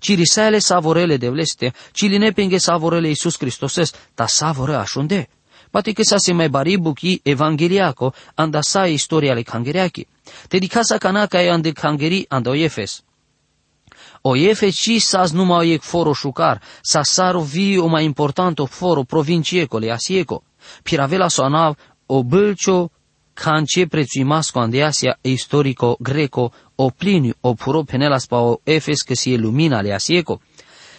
Cirisele 0.00 0.58
savorele 0.58 1.16
de 1.16 1.28
vleste, 1.28 1.72
ciline 1.92 2.30
penghe 2.30 2.58
savorele 2.58 3.08
Iisus 3.08 3.36
Hristoses, 3.38 3.92
ta 4.14 4.26
savore 4.26 4.74
așunde. 4.74 5.28
Poate 5.76 5.92
că 5.92 6.02
sa 6.02 6.16
se 6.16 6.32
mai 6.32 6.48
bari 6.48 6.76
buchi 6.76 7.20
evangeliaco 7.22 8.12
anda 8.34 8.60
sa 8.60 8.86
istoria 8.86 9.34
le 9.34 9.42
cangeriachi. 9.42 10.06
Te 10.48 10.58
di 10.58 10.66
casa 10.66 10.96
canaca 10.98 11.42
e 11.42 11.50
ande 11.50 11.72
cangeri 11.72 12.24
anda 12.28 12.50
o 12.50 12.54
Efes. 12.54 13.02
O 14.22 14.36
Efes 14.36 14.74
ci 14.74 14.98
sas 15.00 15.32
numa 15.32 15.56
o 15.56 15.62
ec 15.62 15.82
foro 15.82 16.12
șucar, 16.12 16.62
sa 16.82 17.02
saro 17.02 17.40
vi 17.40 17.76
o 17.76 17.86
mai 17.88 18.04
importanto 18.04 18.66
foro 18.66 19.04
provinciecole 19.04 19.90
asieco. 19.90 20.42
Piravela 20.82 21.28
sonav 21.28 21.76
o 22.06 22.22
bălcio 22.24 22.90
kanche 23.34 23.86
prețuimasco 23.86 24.58
andeasia 24.58 25.18
istorico 25.20 25.96
greco 26.00 26.52
o 26.74 26.90
plini 26.90 27.34
o 27.40 27.54
puro 27.54 27.84
penelas 27.84 28.26
pa 28.26 28.38
o 28.40 28.60
efes 28.64 29.02
che 29.02 29.14
si 29.14 29.30
illumina 29.30 29.82
le 29.82 29.92
asieco. 29.92 30.40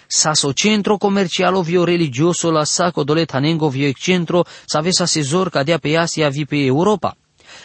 Saso 0.07 0.53
centro 0.53 0.97
comercialo 0.97 1.61
vio 1.61 1.83
religioso 1.83 2.49
la 2.49 2.63
saco 2.63 3.03
dole 3.03 3.25
tanengo 3.25 3.69
vio 3.69 3.91
centro 3.91 4.45
savesa 4.65 5.05
sezor 5.05 5.49
cadea 5.49 5.79
pe 5.79 5.97
Asia 5.97 6.29
vi 6.29 6.45
pe 6.45 6.63
Europa. 6.63 7.17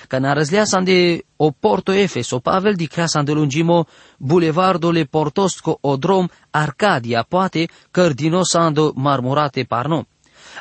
Ca 0.08 0.18
na 0.18 0.32
răzleasan 0.32 0.84
de 0.84 1.24
o 1.36 1.50
porto 1.52 1.92
Efeso, 1.92 2.40
Pavel 2.40 2.74
di 2.74 2.86
creasan 2.86 3.24
de 3.24 3.32
lungimo 3.32 3.86
bulevardole 4.18 5.04
portosco 5.04 5.78
o 5.80 5.96
drom 5.96 6.28
Arcadia, 6.50 7.22
poate 7.22 7.68
cărdinosando 7.90 8.92
marmurate 8.96 9.64
parno. 9.64 10.06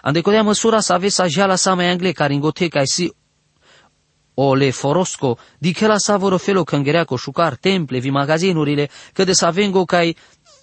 Ande 0.01 0.21
codea 0.21 0.43
măsura 0.43 0.79
să 0.79 0.93
aveți 0.93 1.21
ajala 1.21 1.55
sa 1.55 1.73
mai 1.73 1.89
angle 1.89 2.11
care 2.11 2.33
ingoteca 2.33 2.83
si 2.83 3.13
o 4.33 4.53
le 4.55 4.71
forosco, 4.71 5.37
di 5.57 5.73
che 5.73 5.87
la 5.87 5.97
savoro 5.97 6.37
felo 6.37 6.63
canghereaco 6.63 7.15
șucar 7.15 7.55
temple, 7.55 7.99
vi 7.99 8.09
magazinurile, 8.09 8.89
că 9.13 9.23
de 9.23 9.33
savengo 9.33 9.85
cai 9.85 10.15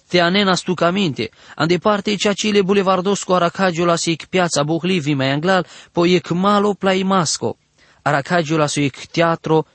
te 0.09 0.19
anena 0.19 0.55
stucamente, 0.55 1.29
ande 1.55 1.77
parte 1.77 2.17
cea 2.17 2.33
cile 2.33 2.63
bulevardosco 2.63 3.35
aracagio 3.35 3.85
la 3.85 3.95
sic 3.95 4.27
piazza 4.27 4.63
buhlivi 4.63 5.13
mai 5.13 5.29
anglal, 5.29 5.63
poi 5.91 6.15
ec 6.15 6.31
malo 6.31 6.73
plaimasco, 6.73 7.57
aracagio 8.01 8.57
la 8.57 8.67
sic 8.67 9.05
teatro 9.11 9.65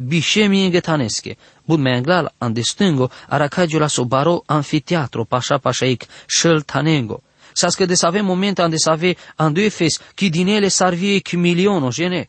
Bishemi 0.00 0.64
ingetanesche, 0.64 1.36
bun 1.64 1.80
mai 1.80 1.96
anglal, 1.96 2.32
ande 2.38 2.62
stângo, 2.62 3.10
aracagio 3.28 3.78
la 3.78 3.88
so 3.88 4.04
baro 4.04 4.42
anfiteatro, 4.46 5.24
pașa 5.24 5.58
pașaic, 5.58 6.04
șel 6.26 6.62
tanengo. 6.62 7.22
Sa 7.52 7.66
că 7.68 7.84
de 7.84 7.94
să 7.94 8.06
avem 8.06 8.24
momente 8.24 8.62
ande 8.62 8.76
să 8.76 8.90
ave 8.90 9.16
andu 9.36 9.60
efes, 9.60 9.98
chi 10.14 10.28
din 10.28 10.46
ele 10.46 10.68
sarvie 10.68 11.18
chi 11.18 11.36
miliono, 11.36 11.90
gene, 11.90 12.28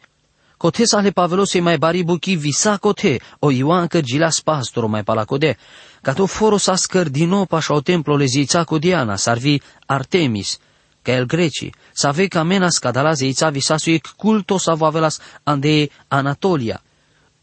Kote 0.60 0.86
sale 0.86 1.12
pavelose 1.12 1.62
mai 1.62 1.78
baribu 1.78 2.18
ki 2.18 2.36
visa 2.36 2.78
kote, 2.78 3.20
o 3.40 3.50
Ioan 3.52 3.88
gilas 4.04 4.42
pastoro 4.42 4.88
mai 4.88 5.04
palacode. 5.04 5.58
Cato 6.02 6.26
foro 6.26 6.58
sa 6.58 6.76
scărdino 6.76 7.46
pașa 7.46 7.74
o 7.74 7.82
templo 7.82 8.16
le 8.16 8.26
zița 8.26 8.64
codiana, 8.64 9.16
sarvi 9.16 9.62
Artemis, 9.86 10.60
ca 11.02 11.12
el 11.12 11.26
greci, 11.26 11.70
sa 11.94 12.12
ve 12.12 12.28
ca 12.28 12.44
mena 12.44 12.70
scadala 12.70 13.14
zeița 13.14 13.50
visasu 13.50 13.90
ec 13.90 14.08
culto 14.16 14.58
sa 14.58 14.74
vavelas 14.74 15.20
ande 15.44 15.90
Anatolia. 16.08 16.82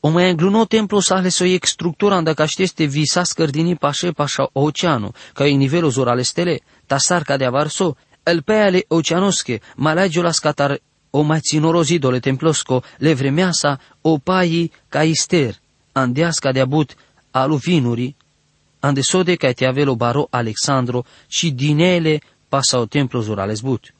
O 0.00 0.08
mai 0.08 0.28
engluno 0.28 0.64
templo 0.64 1.00
sa 1.00 1.20
le 1.20 1.28
soiec 1.28 1.64
structura 1.64 2.16
anda 2.16 2.34
cașteste 2.34 2.84
visa 2.84 3.22
scărdini 3.22 3.76
pașe 3.76 4.10
pașa 4.10 4.48
oceanu, 4.52 5.12
ca 5.34 5.46
e 5.46 5.50
nivelul 5.50 5.90
zor 5.90 6.22
stele, 6.22 6.60
tasar 6.86 7.22
ca 7.22 7.36
de 7.36 7.44
avarso, 7.44 7.96
el 8.22 8.42
pe 8.42 8.52
ale 8.52 8.84
oceanosche, 8.88 9.60
malagio 9.76 10.22
la 10.22 10.30
scatar 10.30 10.78
o 11.10 11.22
maținoros 11.22 11.88
idole 11.88 12.20
templosco, 12.20 12.82
le 12.98 13.14
vremeasa, 13.14 13.80
o 14.02 14.18
pai 14.18 14.70
ca 14.88 15.02
ister, 15.02 15.54
andeasca 15.92 16.52
de 16.52 16.60
abut 16.60 16.96
alu 17.30 17.58
vinuri, 18.80 18.80
ande 18.80 19.00
sode 19.02 19.36
ca 19.36 19.52
te 19.52 19.66
avelo 19.66 19.94
baro 19.94 20.26
Alexandro 20.30 21.04
și 21.26 21.50
din 21.50 21.78
ele 21.78 22.20
pasa 22.48 22.78
o 22.78 22.86
templo 22.86 23.20
zurales 23.20 23.60
but. 23.60 23.94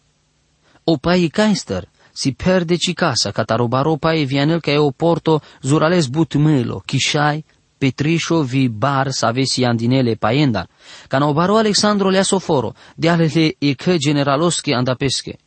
O 0.85 0.97
pai 0.97 1.29
caister, 1.29 1.89
si 2.13 2.33
perde 2.33 2.77
ci 2.77 2.93
casa, 2.93 3.31
ca 3.31 3.45
taro 3.45 3.67
baro 3.67 3.97
pai 3.97 4.25
vianel 4.25 4.61
ca 4.61 4.71
e 4.71 4.79
o 4.79 4.91
porto 4.91 5.43
zurales 5.63 6.07
but 6.07 6.35
melo, 6.35 6.83
chișai, 6.87 7.45
Petrișo 7.79 8.43
vi 8.43 8.69
bar 8.69 9.11
să 9.11 9.27
avesi 9.27 9.65
andinele 9.65 10.15
paenda, 10.15 10.67
ca 11.09 11.19
no 11.19 11.33
baro 11.33 11.57
Alexandro 11.57 12.09
le 12.09 12.23
soforo, 12.23 12.73
de 12.95 13.09
alele 13.09 13.55
e 13.59 13.75
că 13.75 13.97
generalosche 13.97 14.75
andapesche. 14.75 15.39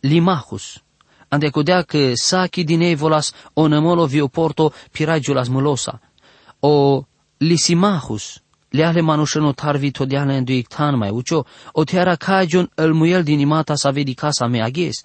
Limachus, 0.00 0.82
ande 1.28 1.48
codea 1.48 1.82
că 1.82 2.10
sachi 2.14 2.64
din 2.64 2.80
ei 2.80 2.94
volas 2.94 3.32
o 3.54 3.66
nămolo 3.66 4.06
vio 4.06 4.28
porto 4.28 4.72
piragiulas 4.92 5.48
mălosa. 5.48 6.00
O 6.60 7.02
lisimahus, 7.38 8.42
leale 8.68 9.00
manușeno 9.00 9.52
tarvi 9.52 9.90
todiale 9.90 10.34
enduictan 10.34 10.96
mai 10.96 11.10
ucio, 11.10 11.44
o 11.72 11.84
teara 11.84 12.14
cagion 12.14 12.70
el 12.74 12.92
muel 12.92 13.22
din 13.22 13.38
imata 13.38 13.74
sa 13.74 13.90
vedi 13.90 14.14
casa 14.14 14.46
me 14.46 14.62
aghes. 14.62 15.02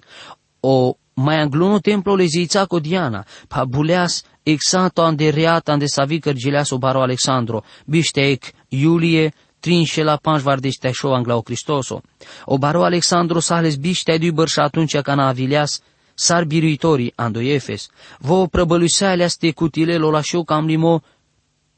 O 0.60 0.96
mai 1.14 1.40
angluno 1.40 1.78
templo 1.78 2.14
le 2.14 2.24
zița 2.24 2.66
codiana, 2.66 3.24
pa 3.48 3.64
buleas 3.64 4.22
exacto 4.42 5.02
ande 5.02 5.28
reat 5.28 5.68
ande 5.68 5.86
savi 5.86 6.18
cărgileas 6.18 6.70
o 6.70 6.78
baro 6.78 7.02
Alexandro, 7.02 7.62
bișteic 7.86 8.44
Iulie, 8.68 9.32
trinșe 9.60 10.02
la 10.02 10.16
panș 10.16 10.42
vardește 10.42 10.90
șo 10.90 11.14
anglau 11.14 11.42
Cristoso. 11.42 12.02
O 12.44 12.58
baro 12.58 12.84
Alexandru 12.84 13.38
sales 13.38 13.76
biște 13.76 14.18
du 14.18 14.32
băr 14.32 14.48
și 14.48 14.58
atunci 14.58 14.96
ca 14.96 15.14
na 15.14 15.28
avileas, 15.28 15.80
sar 16.14 16.44
biruitorii 16.44 17.12
andoiefes, 17.14 17.88
vo 18.18 18.46
prăbăluisealea 18.46 19.28
ste 19.28 19.52
cutile 19.52 19.96
lo 19.96 20.10
lașo 20.10 20.42
cam 20.42 20.66
limo, 20.66 21.02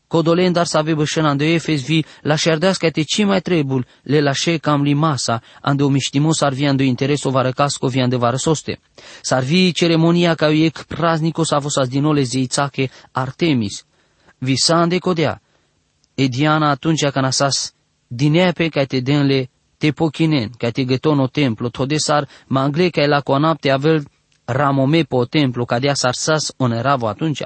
codolen 0.06 0.52
dar 0.52 0.66
să 0.66 0.78
ave 0.78 0.94
bășân 0.94 1.24
andoiefes 1.24 1.84
vi 1.84 2.04
la 2.22 2.34
șerdească 2.34 2.90
te 2.90 3.02
ci 3.02 3.24
mai 3.24 3.40
trebul 3.40 3.86
le 4.02 4.20
lașe 4.20 4.56
cam 4.56 4.82
limasa, 4.82 5.42
ande 5.60 5.82
o 5.82 5.88
miștimo 5.88 6.32
s-ar 6.32 6.52
vi 6.52 6.66
ando 6.66 6.82
interes 6.82 7.24
o 7.24 7.30
varăcasco 7.30 7.86
vi 7.86 8.00
ande 8.00 8.16
varăsoste. 8.16 8.78
S-ar 9.22 9.42
vi 9.42 9.72
ceremonia 9.72 10.34
ca 10.34 10.50
ec 10.50 10.82
praznico 10.82 11.44
sa 11.44 11.58
vosas 11.58 11.88
dinole 11.88 12.22
zeițache 12.22 12.90
Artemis. 13.12 13.84
Vi 14.38 14.56
sa 14.56 14.74
ande 14.74 14.98
codea. 14.98 15.40
E 16.14 16.26
Diana 16.26 16.70
atunci 16.70 17.10
ca 17.10 17.20
nasas 17.20 17.74
dinepe 18.06 18.68
ca 18.68 18.84
te 18.84 19.00
denle 19.00 19.50
te 19.78 19.92
pochinen, 19.92 20.50
ca 20.58 20.70
te 20.70 20.84
gătono 20.84 21.26
templo, 21.26 21.68
todesar 21.68 22.28
mangle 22.46 22.88
ca 22.88 23.06
la 23.06 23.20
coanapte 23.20 23.70
avel 23.70 24.04
ramome 24.44 25.02
po 25.02 25.24
templu, 25.24 25.64
cadea 25.64 25.94
sarsas 25.94 26.52
oneravo 26.56 27.08
atunci. 27.08 27.42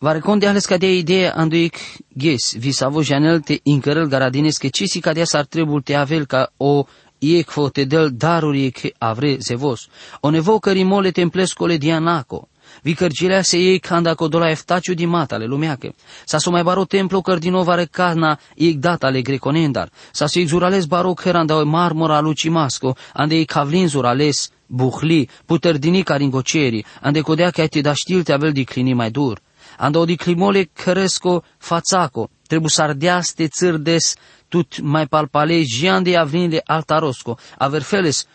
Vareconde 0.00 0.46
ales 0.46 0.66
cadea 0.66 0.90
ideea 0.94 1.32
anduic 1.34 1.76
ges, 2.14 2.54
visavo 2.56 3.02
janel 3.02 3.40
te 3.40 3.58
incărăl 3.62 4.06
garadines 4.06 4.56
că 4.56 4.68
cisi 4.68 5.00
cadea 5.00 5.24
sar 5.24 5.44
trebul 5.44 5.80
te 5.80 5.94
avel 5.94 6.26
ca 6.26 6.52
o 6.56 6.84
iec 7.18 7.48
fo 7.48 7.68
te 7.68 7.84
del 7.84 8.10
daruri 8.12 8.70
che 8.70 8.94
avre 8.98 9.36
zevos. 9.40 9.88
O 10.20 10.30
nevo 10.30 10.58
cărimole 10.58 11.10
templescole 11.10 11.76
dianaco. 11.76 12.48
Vi 12.82 12.94
cărgilea 12.94 13.42
se 13.42 13.56
ei 13.56 13.78
canda 13.78 14.14
codola 14.14 14.50
eftaciu 14.50 14.94
di 14.94 15.06
matale 15.06 15.46
lumeache. 15.46 15.94
Sa 16.24 16.38
so 16.38 16.50
mai 16.50 16.62
baro 16.62 16.84
templo 16.84 17.20
cărdino 17.20 17.62
vare 17.62 17.86
carna 17.86 18.38
iec 18.54 18.76
datale 18.76 19.20
greconendar. 19.20 19.90
Sa 20.12 20.26
so 20.26 20.38
exurales 20.38 20.84
baro 20.84 21.14
căranda 21.14 21.64
marmora 21.64 22.20
lucimasco, 22.20 22.96
ande 23.12 23.34
ei 23.34 23.44
cavlin 23.44 23.88
zurales 23.88 24.50
buhli, 24.66 25.28
puterdini 25.44 26.02
caringoceri, 26.02 26.84
ande 27.00 27.20
codea 27.20 27.50
che 27.50 27.68
ti 27.68 27.80
da 27.80 27.94
știl 27.94 28.22
te 28.22 28.32
avel 28.32 28.52
diclini 28.52 28.94
mai 28.94 29.10
dur. 29.10 29.40
Ande 29.80 29.98
o 29.98 30.04
diclimole 30.04 30.64
căresco 30.64 31.42
fațaco, 31.58 32.30
trebu 32.46 32.68
sardeaste 32.68 33.48
țârdes, 33.48 34.14
tut 34.48 34.80
mai 34.80 35.06
palpale 35.06 35.62
jian 35.62 36.02
de 36.02 36.16
avninde 36.16 36.60
altarosco, 36.64 37.38
averfeles, 37.58 38.26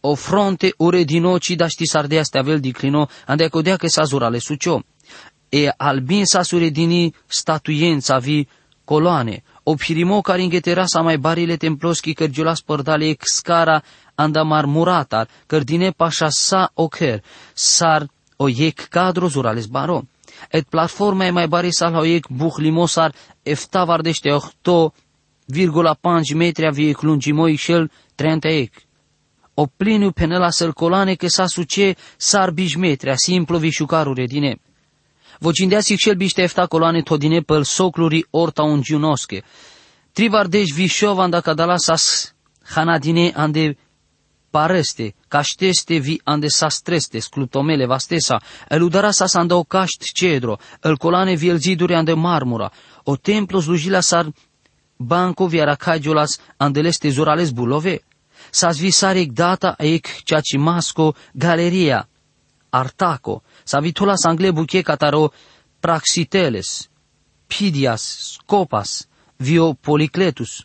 o 0.00 0.14
fronte 0.14 0.74
ure 0.76 1.02
dinoci 1.02 1.56
da 1.56 1.66
ști 1.66 1.86
sardeaste 1.86 2.38
avel 2.38 2.60
diclino, 2.60 3.08
ande 3.26 3.48
codea 3.48 3.76
che 3.76 3.88
sazurale 3.88 4.38
sucio. 4.38 4.82
E 5.48 5.72
albin 5.76 6.24
sasure 6.24 6.68
dini 6.68 7.14
statuiența 7.26 8.18
vi 8.18 8.46
coloane, 8.84 9.42
o 9.62 9.74
pirimo 9.74 10.20
care 10.20 10.42
inghetera 10.42 10.86
sa 10.86 11.00
mai 11.00 11.18
barile 11.18 11.56
temploschi 11.56 12.12
cărgiula 12.12 12.54
spărdale 12.54 13.08
excara 13.08 13.82
anda 14.14 14.42
marmuratar, 14.42 15.28
cărdine 15.46 15.90
pașa 15.90 16.28
sa 16.28 16.70
ocher, 16.74 17.22
sar 17.54 18.06
o 18.36 18.48
iec 18.48 18.88
cadro 18.88 19.28
zurales 19.28 19.66
baro. 19.66 20.04
Et 20.50 20.68
platforma 20.68 21.26
e 21.26 21.30
mai 21.30 21.48
bari 21.48 21.72
sal 21.72 21.94
o 21.94 22.04
iec 22.04 22.28
buhlimosar 22.28 23.14
efta 23.42 23.84
vardește 23.84 24.30
8,5 24.30 26.34
metri 26.34 26.66
aviec 26.66 27.00
lungimoi 27.00 27.56
shel 27.56 27.90
30 28.14 28.44
ec. 28.44 28.72
O 29.54 29.66
pliniu 29.66 30.10
penela 30.10 30.48
colane 30.74 31.14
că 31.14 31.28
sa 31.28 31.46
suce 31.46 31.94
sar 32.16 32.50
bijmetrea, 32.50 33.16
simplu 33.16 33.58
vișucarure 33.58 34.26
dine. 34.26 34.60
Vocindeasi 35.38 35.96
cel 35.96 36.14
biște 36.14 36.42
efta 36.42 36.66
coloane 36.66 37.02
todine 37.02 37.40
pel 37.40 37.62
socluri 37.62 38.26
orta 38.30 38.62
ungiunosche. 38.62 39.42
Trivardeș 40.12 40.68
vișovan 40.74 41.30
dacă 41.30 41.54
dala 41.54 41.76
sas 41.76 42.34
hanadine 42.62 43.32
ande 43.34 43.76
pareste, 44.56 45.14
cașteste 45.28 45.96
vi 45.96 46.20
ande 46.24 46.48
sastreste, 46.48 47.18
sclutomele 47.18 47.86
vastesa, 47.86 48.40
el 48.68 48.82
udara 48.82 49.10
sa 49.10 49.26
sanda 49.26 49.54
o 49.56 49.64
cașt 49.64 50.02
cedro, 50.14 50.58
el 50.82 50.96
colane 50.96 51.34
vi 51.34 51.48
el 51.48 51.58
ziduri 51.58 51.94
ande 51.94 52.14
marmura, 52.14 52.72
o 53.04 53.16
templo 53.16 53.60
slujila 53.60 54.00
sar 54.00 54.32
banco 54.96 55.46
vi 55.46 55.60
aracagiolas 55.60 56.40
andeleste 56.56 57.10
zurales 57.10 57.50
bulove, 57.52 57.98
sa 58.50 58.70
vi 58.70 58.90
sarec 58.90 59.30
data 59.32 59.74
ec 59.78 60.06
ciacimasco 60.24 61.14
galeria, 61.32 62.08
artaco, 62.70 63.42
sa 63.64 63.80
vitulas 63.80 64.24
angle 64.24 64.52
buche 64.52 64.82
cataro 64.82 65.32
praxiteles, 65.80 66.88
pidias, 67.46 68.02
scopas, 68.32 69.04
vio 69.38 69.74
policletus, 69.74 70.64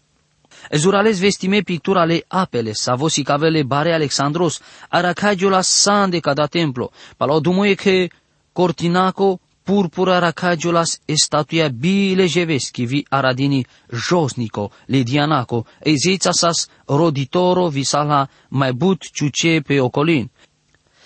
Ezurales 0.69 1.19
vestime 1.19 1.63
picturale 1.63 2.23
apele, 2.27 2.73
savosi 2.73 3.23
cavele 3.23 3.63
bare 3.63 3.93
Alexandros, 3.93 4.61
aracagiola 4.89 5.61
sande 5.63 6.19
cada 6.19 6.47
templo, 6.47 6.91
palo 7.17 7.39
dumoie 7.39 7.75
che 7.75 8.09
cortinaco 8.53 9.39
purpura 9.63 10.19
rakajolas 10.19 10.99
estatuia 11.05 11.69
bile 11.69 12.27
jeveschi 12.27 12.85
vi 12.85 13.05
aradini 13.09 13.63
josnico 13.89 14.71
le 14.87 15.03
dianaco 15.03 15.65
sas 16.31 16.67
roditoro 16.85 17.69
visala 17.69 18.27
mai 18.49 18.73
but 18.73 19.07
ciuce 19.11 19.61
pe 19.61 19.79
ocolin. 19.79 20.27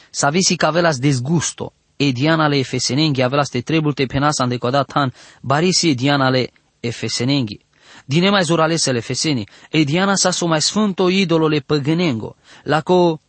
Savisi 0.10 0.56
cavelas 0.56 0.98
desgusto, 0.98 1.74
e 1.98 2.12
dianale 2.12 2.60
efesenenghi 2.60 3.22
avelas 3.22 3.50
te 3.50 3.62
trebulte 3.62 4.08
penas 4.08 4.40
andecodat 4.40 4.92
han, 4.96 5.12
barisi 5.42 5.96
dianale 5.96 6.50
efesenenghi. 6.82 7.65
Dine 8.06 8.30
mai 8.30 8.44
zuralesele 8.44 8.98
efeseni, 8.98 9.48
e 9.70 9.84
diana 9.84 10.16
sa 10.16 10.32
so 10.32 10.46
mai 10.46 10.62
sfânto 10.62 11.10
idolole 11.10 11.60
păgânengo, 11.60 12.36
la 12.64 12.82
co 12.82 13.20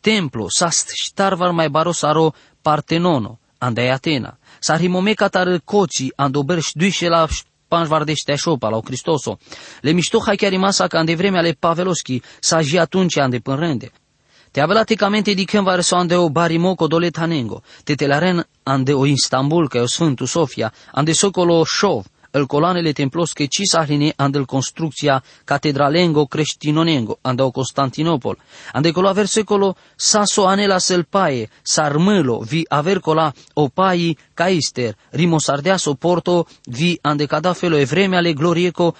templo 0.00 0.46
sast 0.48 0.90
ștarvar 0.94 1.50
mai 1.50 1.68
baros 1.68 2.02
aro 2.02 2.34
partenono, 2.62 3.38
andai 3.58 3.88
Atena, 3.88 4.38
Sarhimome 4.58 5.14
katar 5.14 5.60
koci 5.64 6.12
andoberș 6.16 6.70
dușe 6.72 7.08
la 7.08 7.26
panjvardește 7.68 8.34
șopa 8.34 8.68
la 8.68 8.80
Cristoso. 8.80 9.38
Le 9.80 9.90
mișto 9.92 10.18
hai 10.26 10.36
chiar 10.36 10.56
masa 10.56 10.86
ca 10.86 11.04
de 11.04 11.14
vreme 11.14 11.38
ale 11.38 11.52
Paveloschi, 11.52 12.22
sa 12.40 12.60
ji 12.60 12.78
atunci 12.78 13.18
ande 13.18 13.38
până 13.38 13.58
rende. 13.58 13.90
Te 14.50 14.60
abelaticamente 14.60 15.32
di 15.34 15.44
când 15.44 15.64
va 15.64 15.78
ande 15.90 16.16
o 16.16 16.28
barimoco 16.28 16.86
dole 16.86 17.10
tanengo, 17.10 17.62
te 17.84 17.94
telaren 17.94 18.46
ande 18.62 18.92
o 18.92 19.06
Istanbul, 19.06 19.68
ca 19.68 19.80
o 19.80 19.86
Sfântu 19.86 20.24
Sofia, 20.24 20.72
ande 20.92 21.12
socolo 21.12 21.64
șov, 21.64 22.06
el 22.34 22.46
coloanele 22.46 22.92
templos 22.92 23.32
che 23.32 23.46
ci 23.46 23.64
sahline 23.64 24.12
ande 24.16 24.38
el 24.38 24.44
construcția 24.44 25.22
catedralengo 25.44 26.26
creștinonengo, 26.26 27.18
ande 27.22 27.42
o 27.42 27.50
Constantinopol, 27.50 28.36
ande 28.72 28.90
colo 28.90 29.08
aver 29.08 29.26
secolo 29.26 29.76
saso 29.96 30.46
anela 30.46 30.78
selpaie, 30.78 31.48
sarmâlo, 31.62 32.40
vi 32.40 32.64
aver 32.68 33.00
cola 33.00 33.32
opai 33.54 34.16
caister, 34.34 34.96
rimosardeaso 35.10 35.94
porto, 35.94 36.46
vi 36.64 36.98
ande 37.02 37.26
cadafelo 37.26 37.76
e 37.76 37.84
vreme 37.84 38.16
ale 38.16 38.32
glorieco, 38.32 38.94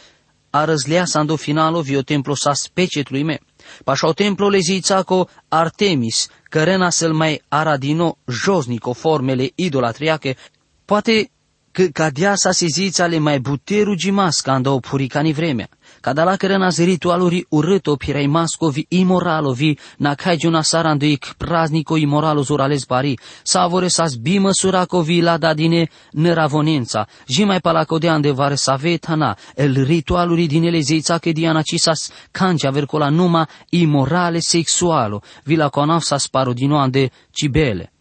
a 0.50 0.64
răzlea 0.64 1.04
sando 1.04 1.36
finalo 1.36 1.80
vi 1.80 1.96
o 1.96 2.02
templo 2.02 2.34
sa 2.34 2.52
specietului 2.52 3.22
me. 3.22 3.38
Pașa 3.84 4.06
o 4.06 4.12
templo 4.12 4.48
le 4.48 4.58
zițaco 4.58 5.28
Artemis, 5.48 6.28
cărena 6.48 6.90
să-l 6.90 7.12
mai 7.12 7.42
aradino 7.48 8.18
josnico 8.26 8.92
formele 8.92 9.50
idolatriache, 9.54 10.36
poate 10.84 11.30
că 11.74 11.84
cadea 11.92 12.34
sa 12.34 12.50
sizița 12.52 13.06
le 13.06 13.18
mai 13.18 13.40
buteru 13.40 13.94
gimasca 13.94 14.52
andau 14.52 14.80
puricani 14.80 15.32
vremea. 15.32 15.68
Cada 16.00 16.24
la 16.24 16.36
care 16.36 16.56
nas 16.56 16.78
ritualuri 16.78 17.46
urâto 17.48 17.96
pirai 17.96 18.26
mascovi 18.26 18.86
imoralovi 18.88 19.78
na 19.96 20.14
kai 20.14 20.36
juna 20.36 20.62
saranduik 20.62 21.34
praznico 21.36 21.96
imoralo 21.96 22.42
zurales 22.42 22.84
bari, 22.86 23.18
savore 23.42 23.88
sas 23.88 24.14
bimă 24.14 24.50
suracovi 24.52 25.20
la 25.20 25.36
dadine 25.36 25.88
neravonența, 26.10 27.06
ji 27.26 27.44
mai 27.44 27.60
palacodea 27.60 28.18
de 28.18 28.30
vare 28.30 28.54
savetana, 28.54 29.36
el 29.54 29.84
ritualuri 29.84 30.46
din 30.46 30.64
ele 30.64 30.80
zeița 30.80 31.18
che 31.18 31.32
diana 31.32 31.62
ci 31.62 31.78
sas 31.78 32.10
cancia 32.30 32.70
vercola 32.70 33.08
numa 33.08 33.48
imorale 33.70 34.38
sexualo, 34.40 35.22
vi 35.44 35.56
la 35.56 35.68
conaf 35.68 36.02
sas 36.02 36.28
parodino 36.28 36.78
ande 36.78 37.10
cibele. 37.30 37.93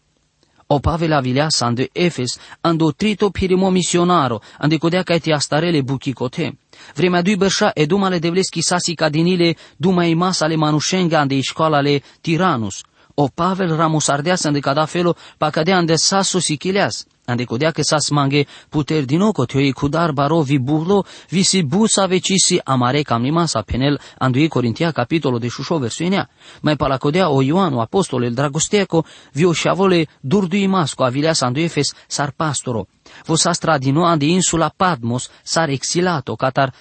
O 0.66 0.80
Pavela 0.80 1.20
vileasa 1.20 1.66
ande 1.66 1.90
Efes, 1.92 2.38
ando 2.62 2.92
trito 2.92 3.30
pirimo 3.30 3.70
misionaro, 3.70 4.40
ande 4.58 4.78
codea 4.78 5.02
ca 5.02 5.18
ti 5.18 5.32
astarele 5.32 5.82
buchicote. 5.82 6.58
Vremea 6.94 7.22
dui 7.22 7.36
bărșa 7.36 7.70
e 7.74 7.86
dumale 7.86 8.18
devleski 8.18 8.60
sasi 8.60 8.94
cadinile 8.94 9.56
duma 9.76 10.04
i 10.04 10.14
masale 10.14 10.56
manușenga 10.56 11.18
ande 11.20 11.40
școalale 11.40 12.02
Tiranus. 12.20 12.82
O 13.14 13.28
Pavel 13.28 13.76
ramos 13.76 14.08
ardeas 14.08 14.44
ande 14.44 14.60
cada 14.60 14.84
felo 14.84 15.16
pa 15.38 15.50
cadea 15.50 15.76
ande 15.76 15.96
sasu 15.96 16.38
sichileas. 16.38 17.06
Ande 17.26 17.44
codea 17.44 17.70
che 17.70 17.82
sas 17.82 18.10
mange 18.10 18.46
puter 18.68 19.04
din 19.04 19.22
oco 19.22 19.46
teoi 19.46 19.72
cudar 19.72 20.12
baro 20.12 20.42
vi 20.42 20.58
burlo 20.58 21.06
vi 21.30 21.42
si 21.42 21.62
busa 21.62 22.06
vecisi 22.06 22.60
amare 22.62 23.02
cam 23.02 23.24
masa 23.32 23.62
penel 23.62 23.98
andui 24.18 24.48
Corintia 24.48 24.92
capitolo 24.92 25.38
de 25.38 25.48
șușo 25.48 25.78
versuinea. 25.78 26.28
Mai 26.60 26.76
palacodea 26.76 27.30
o 27.30 27.42
Ioanu 27.42 27.80
apostol 27.80 28.24
el 28.24 28.34
dragosteco 28.34 29.04
vi 29.32 29.44
o 29.44 29.52
șavole 29.52 30.06
durdui 30.20 30.66
masco 30.66 31.04
avileas 31.04 31.40
andu 31.40 31.60
Efes 31.60 31.94
sar 32.06 32.32
pastoro. 32.36 32.86
Vos 33.26 33.44
astra 33.44 33.78
din 33.78 33.96
ande 33.96 34.26
insula 34.26 34.68
Padmos 34.76 35.30
sar 35.42 35.68
exilato 35.68 36.36
catar 36.36 36.74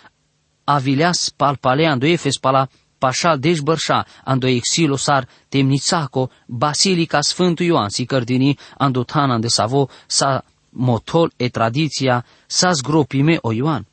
avileas 0.63 1.31
palpale 1.37 1.87
andu 1.87 2.05
Efes 2.05 2.37
pala 2.37 2.67
pașal 3.03 3.39
deșbărșa, 3.39 4.05
ando 4.23 4.47
exilo 4.47 4.95
sar 4.95 5.27
temnițaco, 5.49 6.29
basilica 6.47 7.21
Sfântul 7.21 7.65
Ioan, 7.65 7.89
si 7.89 8.05
cărdini, 8.05 8.57
ando 8.77 9.03
tana 9.03 9.37
de 9.37 9.47
savo, 9.47 9.89
sa 10.07 10.43
motol 10.69 11.31
e 11.37 11.49
tradiția, 11.49 12.25
sa 12.47 12.71
zgropime 12.71 13.37
o 13.41 13.51
Ioan. 13.51 13.85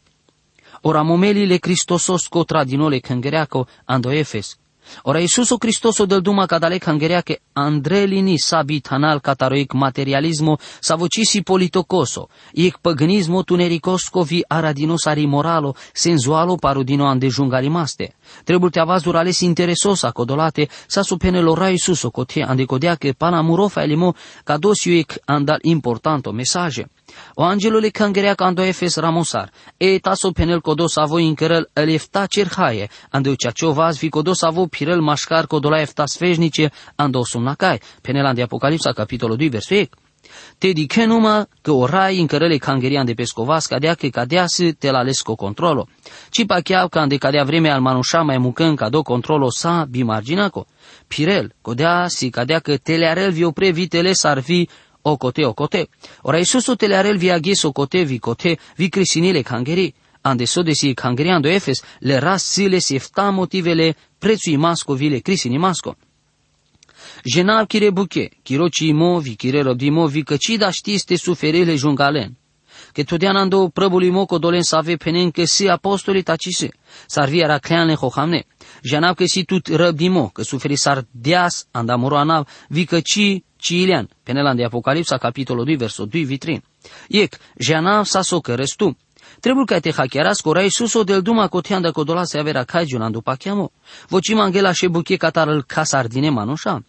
Ora 0.81 1.03
momelile 1.03 1.57
Cristosos 1.57 2.27
co 2.27 2.45
tradinole 2.45 2.99
căngăreaco, 2.99 3.67
ando 3.85 4.11
Efes, 4.13 4.59
Ora 5.03 5.21
Isuso 5.21 5.59
Cristoso 5.59 6.07
del 6.07 6.21
Duma 6.21 6.47
cadalec 6.47 7.23
che 7.23 7.41
andrelini 7.53 8.39
sabit 8.39 8.89
hanal 8.91 9.21
cataroic 9.21 9.75
materialismo 9.75 10.59
savocisi 10.81 11.43
politocoso, 11.43 12.29
iec 12.53 12.79
păgânismo 12.81 13.43
tunericosco 13.45 14.23
vi 14.23 14.45
aradinosa 14.47 15.15
moralo, 15.27 15.75
senzualo 15.93 16.57
parudino 16.57 17.07
andejungarimaste. 17.07 18.15
Trebuie 18.45 18.71
te 18.71 18.81
avaz 18.81 19.03
durales 19.03 19.41
interesosa 19.41 20.13
codolate 20.13 20.69
sa 20.87 21.03
supenelo 21.03 21.55
rai 21.55 21.79
suso 21.79 22.11
cotie 22.11 22.43
andecodea 22.43 22.97
che 22.97 23.15
panamurofa 23.15 23.83
elimo 23.83 24.15
cadosiuic 24.45 25.21
andal 25.27 25.59
importanto 25.63 26.33
mesaje. 26.33 26.89
O 27.35 27.43
angelule 27.45 27.91
kangerea 27.91 28.35
ando 28.37 28.63
efes 28.63 28.97
ramosar, 28.97 29.53
e 29.77 29.99
taso 29.99 30.33
penel 30.33 30.61
kodos 30.61 30.97
avo 30.97 31.19
inkerel 31.19 31.69
el 31.75 31.89
efta 31.89 32.27
cerhaie, 32.27 32.89
ando 33.11 33.35
ceachovaz 33.35 33.99
vi 33.99 34.09
kodos 34.09 34.43
avo 34.43 34.67
pirel 34.67 35.01
mașcar 35.01 35.47
kodola 35.47 35.81
efta 35.81 36.07
sfežnice 36.07 36.71
ando 36.97 37.25
sumnakai, 37.25 37.81
penel 38.03 38.27
ande 38.27 38.43
Apocalipsa 38.43 38.93
capitolul 38.93 39.37
2 39.37 39.49
versul 39.49 39.77
1. 39.77 39.87
Te 40.59 40.73
dice 40.73 41.05
numai 41.05 41.45
că 41.63 41.71
o 41.71 41.87
rai 41.87 42.21
în 42.21 42.27
cărele 42.27 42.57
cangerian 42.57 43.05
de 43.05 43.15
pescovas 43.15 43.67
cadea 43.67 43.95
că 43.95 44.09
cadea 44.09 44.47
să 44.47 44.73
te 44.79 44.91
la 44.91 45.03
lesco 45.03 45.35
controlo. 45.35 45.89
Ci 46.31 46.47
pa 46.47 46.61
chiar 46.61 46.89
că 46.89 46.99
ande 46.99 47.17
cadea 47.17 47.45
vremea 47.45 47.75
al 47.75 47.81
manușa 47.81 48.23
mai 48.23 48.39
mucân 48.39 48.75
ca 48.75 48.89
do 48.89 49.03
controlo 49.03 49.51
sa 49.51 49.87
bimarginaco. 49.91 50.67
Pirel, 51.07 51.53
codea 51.63 52.07
si 52.09 52.31
cadea 52.31 52.59
că 52.59 52.77
telearel 52.77 53.31
vi 53.31 53.45
opre 53.45 53.71
vitele 53.71 54.13
s-ar 54.13 54.41
fi 54.41 54.69
ocote 55.03 55.45
ocote. 55.45 55.89
Ora 56.23 56.39
Isusu 56.39 56.75
telearel 56.75 57.17
vi 57.19 57.31
agis 57.31 57.63
ocote 57.63 58.03
vi 58.03 58.19
cote 58.19 58.59
vi 58.77 58.89
crisinile 58.89 59.43
cangeri. 59.43 59.95
Ande 60.23 60.45
so 60.47 60.63
desi 60.63 60.95
cangeriando 60.95 61.49
Efes 61.49 61.83
le 62.01 62.19
ras 62.19 62.45
sile 62.45 62.79
si 62.79 62.95
efta 62.95 63.31
motivele 63.31 63.97
prețui 64.19 64.57
masco 64.57 64.95
vile 64.95 65.19
crisini 65.19 65.59
masco. 65.59 65.97
Jenav 67.25 67.67
kire 67.67 67.91
buche, 67.91 68.29
kiroci 68.43 68.81
imo 68.81 69.19
vi 69.19 69.37
kire 69.37 69.63
robdimo 69.63 70.07
vi 70.07 70.23
căcida 70.23 70.71
știste 70.71 71.17
suferele 71.17 71.75
jungalen. 71.75 72.37
Că 72.93 73.03
totdeauna 73.03 73.41
ando 73.41 73.69
prăbului 73.69 74.11
moco 74.11 74.39
dolen 74.39 74.63
să 74.63 74.77
ave 74.77 74.97
penen 74.97 75.31
că 75.31 75.45
si 75.45 75.69
apostoli 75.69 76.23
tacise, 76.23 76.69
s-ar 77.07 77.29
vi 77.29 77.39
era 77.39 77.59
cleanle 77.59 77.95
hohamne. 77.95 78.45
Jenav 78.83 79.15
că 79.15 79.25
si 79.25 79.45
tut 79.45 79.67
răbdimo, 79.67 80.29
că 80.29 80.43
suferi 80.43 80.77
s-ar 80.77 81.05
deas 81.11 81.67
andamoro 81.71 82.17
anav, 82.17 82.49
vi 82.69 82.85
căci 82.85 83.43
Cilian, 83.61 84.09
penelan 84.23 84.57
de 84.57 84.65
Apocalipsa, 84.65 85.17
capitolul 85.17 85.65
2, 85.65 85.77
versul 85.77 86.07
2, 86.07 86.25
vitrin. 86.25 86.63
Iec, 87.09 87.39
jana 87.57 88.05
sa 88.05 88.23
so 88.23 88.41
tu. 88.77 88.97
Trebuie 89.41 89.65
ca 89.65 89.79
te 89.79 89.93
hackeras 89.93 90.41
cora 90.41 90.63
Isuso 90.63 91.03
del 91.03 91.23
duma 91.23 91.49
coteanda 91.49 91.91
codola 91.93 92.25
se 92.25 92.39
avera 92.39 92.65
cagiunan 92.65 93.13
după 93.13 93.35
cheamo. 93.39 93.71
Voci 94.09 94.35
mangela 94.35 94.73
și 94.73 94.87
buche 94.87 95.17
catar 95.17 95.49
el 95.49 95.63
casardine 95.63 96.31
manușa. 96.31 96.85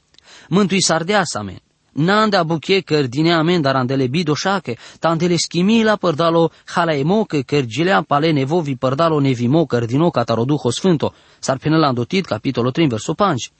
Mântui 0.50 0.82
sardeas 0.82 1.36
amen. 1.36 1.62
Nanda 1.92 2.44
buche 2.44 2.80
cărdine 2.80 3.34
amen 3.34 3.62
dar 3.62 3.76
andele 3.76 4.08
bidoșache, 4.08 4.78
tandele 5.00 5.36
schimila 5.36 5.96
părdalo 5.96 6.52
halaemo 6.66 7.24
că 7.24 7.40
cărgilea 7.42 8.02
pale 8.02 8.32
nevovi 8.32 8.76
părdalo 8.76 9.20
nevimo 9.20 9.66
cărdino 9.66 10.10
cataroduho 10.10 10.70
sfânto. 10.70 11.14
S-ar 11.40 11.58
penela 11.58 11.94
capitolul 12.26 12.72
3, 12.72 12.88
versul 12.88 13.16
5. 13.16 13.52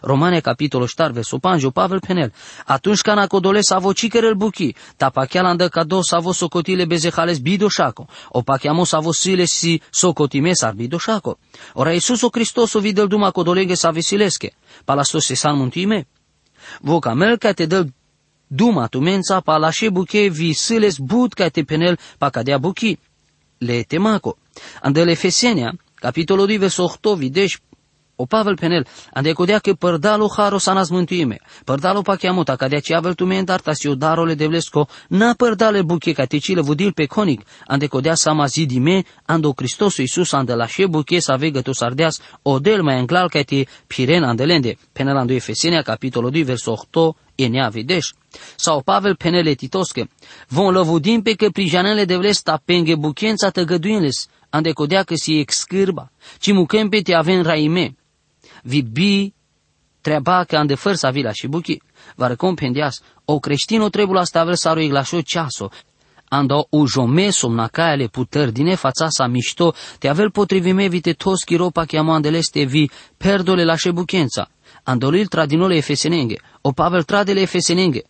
Romane 0.00 0.40
capitolul 0.40 0.86
7, 0.86 1.12
versul 1.12 1.38
5, 1.40 1.70
Pavel 1.70 2.00
Penel. 2.00 2.32
Atunci 2.66 3.00
ca 3.00 3.14
nacodole 3.14 3.60
sa 3.60 3.78
voci 3.78 4.08
el 4.12 4.34
buchi, 4.34 4.74
ta 4.96 5.10
pacheala 5.10 5.48
andă 5.48 5.68
cado 5.68 6.02
sa 6.02 6.18
vo 6.18 6.32
socotile 6.32 6.84
bezehales 6.84 7.38
bidoșaco, 7.38 8.06
o 8.28 8.42
pacheamo 8.42 8.84
sa 8.84 8.98
vo 8.98 9.12
sile 9.12 9.44
si 9.44 9.80
socotime 9.90 10.52
sar 10.52 10.74
bidoșaco. 10.74 11.38
Ora 11.74 11.92
Iisus 11.92 12.22
o 12.22 12.28
Hristos 12.32 12.74
o 12.74 12.80
videl 12.80 13.06
duma 13.06 13.30
codolenge 13.30 13.74
sa 13.74 13.90
vesilesche, 13.90 14.52
palasto 14.84 15.20
se 15.20 15.34
san 15.34 15.56
muntime. 15.56 16.06
Voca 16.80 17.14
mel 17.14 17.36
ca 17.38 17.52
te 17.52 17.66
dă 17.66 17.86
duma 18.46 18.86
tu 18.86 19.00
mența 19.00 19.40
pa 19.40 19.56
la 19.56 19.70
she 19.70 19.90
buche 19.90 20.28
vi 20.28 20.52
siles 20.52 20.98
bud 20.98 21.32
ca 21.32 21.48
te 21.48 21.62
penel 21.62 21.98
pa 22.18 22.30
cadea 22.30 22.58
buchi. 22.58 22.98
Le 23.58 23.82
temaco. 23.82 24.36
Andele 24.82 25.10
Efesenia, 25.10 25.74
capitolul 25.94 26.46
2, 26.46 26.56
versul 26.56 26.84
8, 26.84 27.18
videști 27.18 27.60
O 28.16 28.26
Pavel 28.26 28.56
penel, 28.56 28.86
ande 29.12 29.32
kodea 29.32 29.58
ke 29.58 29.74
prdalo 29.74 30.28
haro 30.36 30.58
sa 30.58 30.72
nas 30.72 30.90
mântuime. 30.90 31.40
Prdalo 31.64 32.02
pa 32.02 32.16
chiamuta, 32.16 32.56
ca 32.56 32.68
de 32.68 32.76
aceea 32.76 33.00
veltume 33.00 33.42
darta 33.42 33.74
si 33.74 33.88
o 33.88 33.94
darole 33.94 34.34
de 34.34 34.46
vlesco, 34.46 34.88
na 35.08 35.34
prdale 35.34 35.82
buche 35.82 36.12
ca 36.12 36.26
te 36.26 36.38
cile 36.38 36.60
vudil 36.60 36.92
pe 36.92 37.06
conic, 37.06 37.42
ande 37.66 37.88
kodea 37.88 38.14
sama 38.14 38.46
zidi 38.46 38.78
me, 38.78 39.04
ando 39.26 39.52
Cristosu 39.52 40.00
Iisus 40.00 40.32
ande 40.32 40.54
la 40.54 40.66
she 40.66 40.86
buche 40.86 41.20
sa 41.20 41.36
vegă 41.36 41.62
tu 41.62 41.72
sardeas, 41.72 42.20
o 42.42 42.58
del 42.58 42.82
mai 42.82 42.98
englal 42.98 43.28
ca 43.28 43.42
te 43.42 43.66
piren 43.86 44.22
andelende. 44.22 44.76
Penel 44.92 45.16
ando 45.16 45.32
Efesenia, 45.32 45.82
capitolul 45.82 46.30
2, 46.30 46.42
verso 46.42 46.70
8, 46.72 47.16
e 47.34 47.46
nea 47.46 47.68
vedeș. 47.68 48.12
Sau 48.56 48.82
Pavel 48.82 49.16
penele 49.16 49.54
titosche, 49.54 50.08
von 50.48 50.72
lăvudim 50.72 51.22
pe 51.22 51.34
că 51.34 51.48
prijanele 51.48 52.04
de 52.04 52.16
vlesta 52.16 52.62
penge 52.64 52.94
buchența 52.94 53.50
tăgăduinles, 53.50 54.28
ande 54.50 54.72
codea 54.72 55.02
că 55.02 55.14
si 55.14 55.38
excârba, 55.38 56.10
ci 56.38 56.52
muchem 56.52 56.88
pe 56.88 57.00
te 57.00 57.14
avem 57.14 57.42
raime 57.42 57.94
vi 58.64 58.82
bi 58.82 59.32
treba 60.00 60.44
că 60.44 60.56
ande 60.56 60.74
făr 60.74 60.94
sa 60.94 61.10
vila 61.10 61.32
și 61.32 61.46
buchi, 61.46 61.76
va 62.16 62.34
compendias, 62.36 63.00
o 63.24 63.38
creștino 63.38 63.88
trebuie 63.88 64.20
asta 64.20 64.40
avea 64.40 64.54
să 64.54 64.68
aruig 64.68 64.90
la 64.90 65.02
șo 65.02 65.20
ceaso, 65.20 65.70
ando 66.28 66.66
u 66.70 66.86
jome 66.86 67.30
somna 67.30 67.70
le 67.96 68.06
putări 68.06 68.52
din 68.52 68.74
fața 68.76 69.08
sa 69.08 69.26
mișto, 69.26 69.74
te 69.98 70.08
avel 70.08 70.30
potrivime 70.30 70.88
vite 70.88 71.12
toschi 71.12 71.56
ropa 71.56 71.84
che 71.84 71.98
amandeleste 71.98 72.64
vi 72.64 72.90
perdole 73.16 73.64
la 73.64 73.76
șebuchența. 73.76 74.48
Andolil 74.82 75.26
tradinole 75.26 75.76
efesenenge, 75.76 76.36
o 76.60 76.72
pavel 76.72 77.02
tradele 77.02 77.40
efesenenge, 77.40 78.02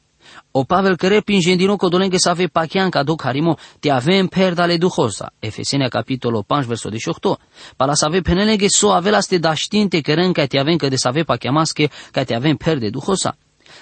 o 0.56 0.64
Pavel 0.64 0.96
care 0.96 1.20
pingendino 1.20 1.76
codolenghe 1.76 2.18
să 2.18 2.28
ave 2.28 2.46
pachian 2.46 2.90
ca 2.90 3.02
duc 3.02 3.22
harimo, 3.22 3.58
te 3.80 3.90
avem 3.90 4.26
perdale 4.26 4.76
duhosa. 4.76 5.32
Efesenia 5.38 5.88
capitolul 5.88 6.44
5 6.48 6.64
verso 6.64 6.88
18. 6.88 7.42
Pala 7.76 7.94
să 7.94 8.04
ave 8.04 8.20
penelenghe 8.20 8.68
so 8.68 8.92
ave 8.92 9.10
la 9.10 9.20
ste 9.20 9.38
daștinte 9.38 10.00
cărân 10.00 10.32
ca 10.32 10.46
te 10.46 10.58
avem 10.58 10.76
că 10.76 10.88
de 10.88 10.96
să 10.96 11.08
ave 11.08 11.22
pachiamasche 11.22 11.90
ca 12.10 12.24
te 12.24 12.34
avem 12.34 12.56
perde 12.56 12.90
duhosa. 12.90 13.36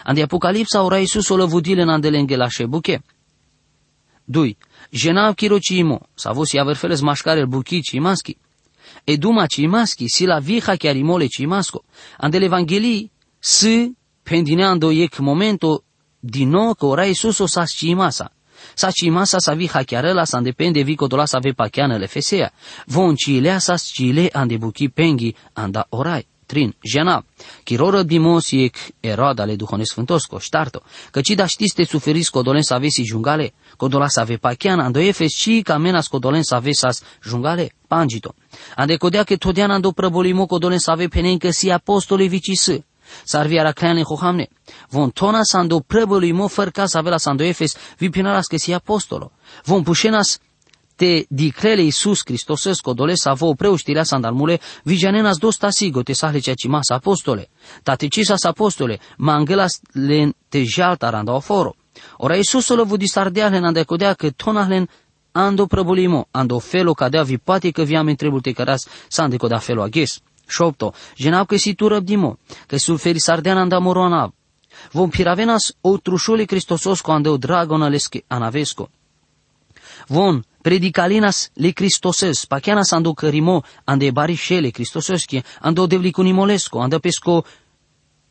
Ande 0.04 0.22
Apocalipsa 0.22 0.82
ora 0.82 0.98
Iisus 0.98 1.28
o 1.28 1.36
lăvudile 1.36 1.82
în 1.82 1.88
andelenghe 1.88 2.36
la 2.36 2.48
șebuche. 2.48 3.02
2. 4.24 4.56
Jenav 4.90 5.34
kirocimo, 5.34 6.00
să 6.14 6.28
avut 6.28 6.46
aver 6.58 6.76
feles 6.76 7.00
mașcare 7.00 7.40
el 7.40 7.46
buchi 7.46 7.80
cimaschi. 7.80 8.36
E 9.04 9.16
duma 9.16 9.46
cimaschi, 9.46 10.08
si 10.08 10.24
la 10.24 10.38
viha 10.38 10.74
chiarimole 10.74 11.26
cimasco. 11.26 11.84
Andele 12.16 12.44
Evanghelii, 12.44 13.12
s 13.38 13.66
pendineando 14.22 14.90
ec 14.90 15.18
momento 15.18 15.84
din 16.24 16.48
nou 16.48 16.74
că 16.74 16.86
ora 16.86 17.04
Iisus 17.04 17.38
o 17.38 17.46
sa 17.46 17.64
scimasa. 17.64 18.32
Sa 18.74 18.90
cimasa 18.90 19.38
sa 19.38 19.54
vi 19.54 19.66
hachiarela 19.66 20.24
sa 20.24 20.40
depende 20.40 20.82
vi 20.82 20.94
codola 20.94 21.26
sa 21.26 21.38
ve 21.38 21.52
pachianele 21.52 22.06
fesea. 22.06 22.52
Von 22.86 23.14
cilea 23.14 23.58
sa 23.58 23.76
scile 23.76 24.28
ande 24.32 24.56
buchi 24.56 24.88
pengi 24.88 25.34
anda 25.52 25.86
orai. 25.88 26.26
Trin, 26.46 26.74
jena, 26.80 27.24
chiroră 27.64 28.02
dimos 28.02 28.50
ec 28.50 28.76
eroada 29.00 29.44
le 29.44 29.56
duhone 29.56 29.84
sfântosco, 29.84 30.38
ștarto, 30.38 30.82
căci 31.10 31.34
da 31.34 31.46
știți 31.46 31.74
te 31.74 31.84
suferiți 31.84 32.30
codolen 32.30 32.62
să 32.62 32.74
aveți 32.74 33.02
jungale, 33.02 33.52
codola 33.76 34.08
să 34.08 34.20
ave 34.20 34.36
pachian, 34.36 34.78
ando 34.78 34.98
efes 34.98 35.32
și 35.34 35.60
ca 35.64 35.78
menas 35.78 36.06
codolen 36.06 36.42
să 36.42 36.54
aveți 36.54 36.78
sas 36.78 37.02
jungale, 37.24 37.72
pangito. 37.86 38.34
Ande 38.76 38.96
codea 38.96 39.22
că 39.22 39.36
todiana 39.36 39.74
ando 39.74 39.90
prăbolimo 39.90 40.46
codolen 40.46 40.78
să 40.78 40.90
ave 40.90 41.06
penencă 41.06 41.50
si 41.50 41.70
apostole 41.70 42.26
vicis, 42.26 42.68
Sarviara 43.24 43.72
kleane 43.72 44.02
hohamne. 44.02 44.48
Von 44.88 45.10
tona 45.10 45.42
sando 45.42 45.80
prebălui 45.80 46.32
mo 46.32 46.46
fărca 46.48 46.86
să 46.86 46.98
avea 46.98 47.16
sando 47.16 47.42
efes 47.42 47.76
vi 47.98 48.10
pinaras 48.10 48.46
că 48.46 48.56
si 48.56 48.72
apostolo. 48.72 49.32
Von 49.64 49.82
pușenas 49.82 50.38
te 50.96 51.24
dicrele 51.28 51.82
Iisus 51.82 52.20
Hristos 52.24 52.80
codole 52.80 53.14
să 53.14 53.32
vă 53.34 53.54
preuștirea 53.54 54.02
sandalmule, 54.02 54.60
vijanenas 54.82 55.36
dosta 55.36 55.70
sigo 55.70 56.02
te 56.02 56.12
cea 56.12 56.54
cimas 56.54 56.88
apostole. 56.88 57.48
Tate 57.82 58.06
cisas 58.06 58.44
apostole, 58.44 58.98
mangelas 59.16 59.80
len 59.92 60.34
te 60.48 60.62
jalta 60.64 61.10
randa 61.10 61.34
oforo. 61.34 61.74
Ora 62.16 62.36
Iisus 62.36 62.68
o 62.68 62.74
lăvu 62.74 62.96
disardealen 62.96 63.64
ande 63.64 63.82
codea 63.82 64.14
că 64.14 64.30
tonahlen 64.30 64.88
ando 65.32 65.66
prăbulimo, 65.66 66.28
ando 66.30 66.58
felo 66.58 66.92
cadea 66.92 67.22
vi 67.22 67.38
poate 67.38 67.70
că 67.70 67.82
vi-am 67.82 68.06
întrebul 68.06 68.40
te 68.40 68.52
căras 68.52 68.86
să 69.08 69.22
ande 69.22 69.36
codea 69.36 69.58
felo 69.58 69.82
aghes. 69.82 70.20
Șopto, 70.52 70.92
jenau 71.16 71.44
că 71.44 71.56
si 71.56 71.74
tu 71.74 71.88
răbdimo, 71.88 72.38
că 72.66 72.76
suferi 72.76 73.20
sardean 73.20 73.56
anda 73.56 73.78
morona. 73.78 74.34
Vom 74.92 75.10
piravenas 75.10 75.72
outrușuli 75.80 76.44
Cristosos 76.46 77.00
cu 77.00 77.10
andeu 77.10 77.36
dragona 77.36 77.88
lesche 77.88 78.24
anavesco. 78.26 78.90
Von 80.06 80.44
predicalinas 80.62 81.50
le 81.54 81.70
Cristoses, 81.70 82.46
pachianas 82.46 82.90
ando 82.92 83.12
cărimo, 83.12 83.62
ande 83.84 84.10
barișele 84.10 84.68
Cristososchi, 84.68 85.42
ando 85.60 85.86
devlicunimolesco, 85.86 86.80
ando 86.80 86.98
pesco 86.98 87.44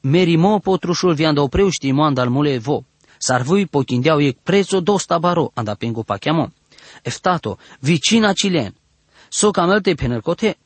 merimo 0.02 0.60
potrușul 0.60 1.14
vi 1.14 1.26
ando 1.26 1.48
preuștimo 1.48 2.04
andal 2.04 2.30
mule 2.30 2.58
vo. 2.58 2.84
Sarvui 3.18 3.66
pochindeau 3.66 4.20
e 4.20 4.38
prețo 4.44 4.80
dosta 4.80 5.18
baro, 5.18 5.52
anda 5.54 5.74
pengu 5.74 6.04
pachiamo. 6.04 6.52
Eftato, 7.04 7.58
vicina 7.80 8.34
cilen, 8.34 8.74
so 9.30 9.52
camelte 9.52 9.94
penercote, 9.94 10.58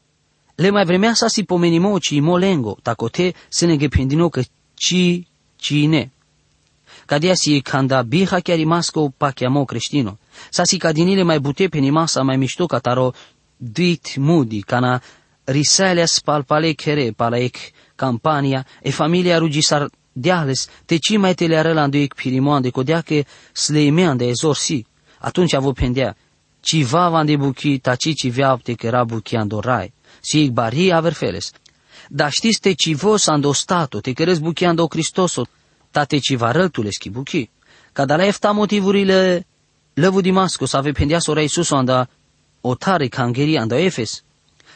le 0.56 0.70
mai 0.70 0.86
vremea 0.86 1.13
sa 1.13 1.28
si 1.28 1.44
pomenimo 1.44 2.00
ci 2.00 2.20
molengo, 2.20 2.78
takote 2.82 3.34
se 3.50 3.65
ne 3.65 3.78
gependino 3.78 4.30
că 4.30 4.41
ci 4.74 5.28
cine. 5.56 6.12
Cadea 7.06 7.34
si 7.36 7.62
canda 7.62 8.02
biha 8.02 8.39
chiar 8.39 8.58
rimasco 8.58 9.13
pa 9.18 9.32
chiamo 9.32 9.65
creștino. 9.65 10.18
Sa 10.50 10.63
si 10.63 10.78
cadinile 10.78 11.24
mai 11.24 11.39
bute 11.39 11.68
pe 11.68 11.80
nimasa 11.80 12.22
mai 12.22 12.38
mișto 12.38 12.65
ca 12.65 12.80
taro 12.80 13.13
dit 13.58 14.15
mudi, 14.15 14.62
cana 14.62 15.02
risale 15.44 16.06
spalpale 16.06 16.72
chere 16.72 17.12
palaec 17.12 17.58
campania 17.96 18.65
e 18.82 18.91
familia 18.91 19.38
rugisar 19.38 19.89
deales 20.12 20.68
te 20.86 20.98
ci 20.98 21.18
mai 21.18 21.34
te 21.34 21.48
le 21.48 21.58
arălandu 21.58 21.98
ec 21.98 22.13
pirimoan 22.13 22.62
de 22.62 22.70
codea 22.70 23.02
că 23.02 23.24
sleimean 23.52 24.18
de 24.18 24.26
ezorsi. 24.26 24.86
Atunci 25.20 25.54
avo 25.54 25.72
pendea, 25.72 26.15
ci 26.60 26.84
va 26.84 27.24
de 27.24 27.36
buchi, 27.36 27.80
taci 27.80 28.13
ci 28.15 28.32
veapte 28.32 28.74
că 28.74 28.86
era 28.86 29.04
buchi 29.04 29.36
andorai 29.36 29.94
si 30.26 30.50
bari 30.50 30.92
averfeles. 30.92 31.52
Da 32.10 32.30
știți 32.30 32.60
te 32.60 32.74
civo 32.74 33.16
ando 33.26 33.54
stato, 33.54 34.00
te 34.00 34.14
cărez 34.14 34.40
buchiando 34.40 34.88
Cristoso, 34.88 35.48
ta 35.92 36.04
te 36.04 36.18
civa 36.18 36.52
răltuleschi 36.52 37.10
buchi. 37.10 37.50
Ca 37.94 38.06
da 38.06 38.16
la 38.16 38.26
efta 38.26 38.52
motivurile 38.52 39.46
lăvu 39.94 40.22
Damascus 40.22 40.74
ave 40.74 40.92
pendea 40.92 41.20
sora 41.20 41.42
Iisus 41.42 41.72
anda 41.72 42.10
o 42.62 42.76
tare 42.76 43.08
cangheria 43.08 43.62
anda 43.62 43.78
Efes. 43.78 44.24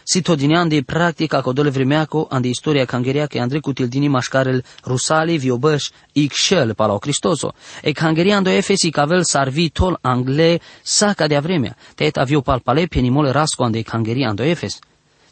Si 0.03 0.21
todinean 0.21 0.69
practica 0.85 1.41
codole 1.41 1.69
vremeaco 1.69 2.27
ande 2.29 2.47
istoria 2.47 2.85
cangeria 2.85 3.27
che 3.27 3.39
andre 3.39 3.59
dini 3.87 4.07
mașcarel 4.07 4.63
rusali 4.83 5.37
viobăș 5.37 5.89
ixșel 6.13 6.73
pala 6.73 6.93
o 6.93 6.97
Cristoso. 6.97 7.53
E 7.81 7.91
cangeria 7.91 8.35
ando 8.37 8.49
Efesi 8.49 8.89
cavel 8.89 9.23
sarvi 9.23 9.69
tol 9.69 9.97
angle 10.01 10.59
saca 10.81 11.27
de 11.27 11.39
vremea. 11.39 11.75
Tet 11.95 12.17
avio 12.17 12.41
palpale 12.41 12.85
penimole 12.85 13.31
rasco 13.31 13.63
ande 13.63 13.81
cangeria 13.81 14.29
ando 14.29 14.43
Efes. 14.43 14.79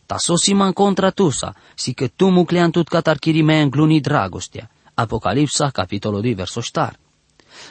Ta 0.08 0.18
sosiman 0.18 0.72
contra 0.72 1.10
tusa, 1.10 1.54
si 1.76 1.94
că 1.94 2.08
tu 2.08 2.30
muclean 2.30 2.72
tut 2.72 2.88
catarchiri 2.88 3.42
me 3.42 3.62
îngluni 3.62 4.00
dragostea. 4.02 4.72
Apocalipsa, 4.94 5.70
capitolul 5.70 6.22
2, 6.22 6.34
verso 6.34 6.62
star. 6.62 7.00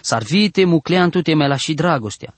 Sarvite 0.00 0.64
muclean 0.64 1.10
tute 1.10 1.34
me 1.34 1.46
la 1.46 1.56
și 1.56 1.74
dragostea. 1.74 2.34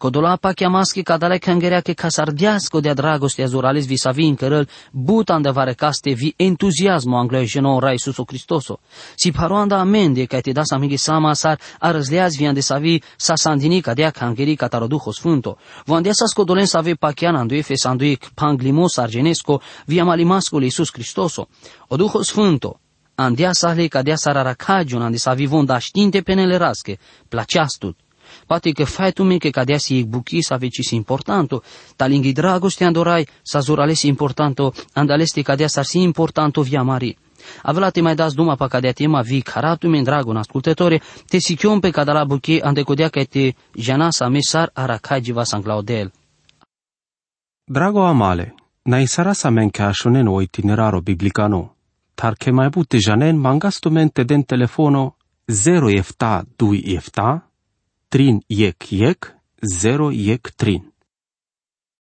Codolapa 0.00 0.54
chiamaschi 0.54 1.02
cadale 1.02 1.38
cangerea 1.38 1.82
che 1.82 1.92
casardiasco 1.92 2.80
de 2.80 2.94
dragostea 2.94 3.46
zurales 3.46 3.86
vis-a-vis 3.86 4.28
încărăl 4.28 4.68
butan 4.92 5.42
de 5.42 5.50
varecaste 5.50 6.12
vi 6.12 6.34
entuziasmo 6.36 7.18
anglojeno 7.18 7.78
rai 7.78 7.98
suso 7.98 8.24
Cristoso. 8.24 8.80
Si 9.14 9.30
paroanda 9.30 9.78
amende 9.78 10.24
ca 10.24 10.40
te 10.40 10.52
das 10.52 10.70
amighi 10.70 10.96
sama 10.96 11.34
sar 11.34 11.60
arăzleaz 11.78 12.36
vian 12.36 12.54
de 12.54 12.60
savi 12.60 13.02
sa 13.16 13.34
sandini 13.36 13.80
cadea 13.80 14.10
cangeri 14.10 14.54
cataroduho 14.54 15.12
sfânto. 15.12 15.56
Vandea 15.84 16.12
sa 16.12 16.26
scodolen 16.26 16.66
să 16.66 16.76
ave 16.76 16.94
pachian 16.94 17.34
anduie 17.34 17.62
fe 17.62 17.74
sanduic 17.74 18.28
panglimos 18.34 18.96
argenesco 18.96 19.60
via 19.86 20.04
malimascul 20.04 20.62
Iisus 20.62 20.90
Cristoso. 20.90 21.48
O 21.88 21.96
duho 21.96 22.22
sfânto, 22.22 22.80
andea 23.14 23.52
sale 23.52 23.86
cadea 23.86 24.16
sararacagion 24.16 25.02
ande 25.02 25.16
sa 25.16 25.34
vivon 25.34 25.64
da 25.64 25.78
știnte 25.78 26.20
penele 26.20 26.56
rasche, 26.56 26.98
placeastut. 27.28 27.96
Poate 28.50 28.70
că 28.70 28.84
faitul 28.84 29.24
meu 29.24 29.38
că 29.38 29.48
cadea 29.48 29.78
si 29.78 30.04
buchi 30.04 30.42
să 30.42 30.58
si 30.82 30.94
importanto, 30.94 31.62
talinghi 31.96 32.32
dragoste 32.32 32.84
andorai 32.84 33.26
sa 33.42 33.60
zoralesi 33.60 34.06
importanto, 34.06 34.72
andalesti 34.92 35.42
cadea 35.42 35.66
sa 35.66 35.82
si 35.82 35.98
importanto 35.98 36.62
via 36.62 36.82
mari. 36.82 37.18
Avelate 37.62 38.00
mai 38.00 38.14
das 38.14 38.34
duma 38.34 38.54
pa 38.54 38.68
cadea 38.68 38.92
tema 38.92 39.20
vi 39.20 39.40
caratu 39.40 39.88
men 39.88 40.02
dragon 40.02 40.36
ascultătore, 40.36 41.00
te 41.28 41.38
sichion 41.38 41.80
pe 41.80 41.90
cadala 41.90 42.24
buchi 42.24 42.60
andecodea 42.60 43.08
că 43.08 43.24
te 43.24 43.54
jana 43.74 44.10
sa 44.10 44.28
mesar 44.28 44.70
aracagiva 44.72 45.44
sanglaudel. 45.44 46.12
Drago 47.64 48.02
amale, 48.04 48.54
na 48.82 48.98
isara 48.98 49.32
sa 49.32 49.50
men 49.50 49.68
ca 49.68 49.92
shonen 49.92 50.26
o 50.26 50.40
itineraro 50.40 51.00
biblicano, 51.00 51.76
tar 52.14 52.34
che 52.34 52.50
mai 52.50 52.68
bute 52.68 52.98
janen 52.98 53.36
mangastumente 53.36 54.24
den 54.24 54.42
telefono 54.42 55.16
0 55.46 55.88
efta 55.88 56.44
2 56.56 56.82
efta 56.84 57.49
trin 58.10 58.42
jek 58.50 58.92
jek, 58.92 59.34
zero 59.62 60.10
jek 60.12 60.50
trin. 60.58 60.82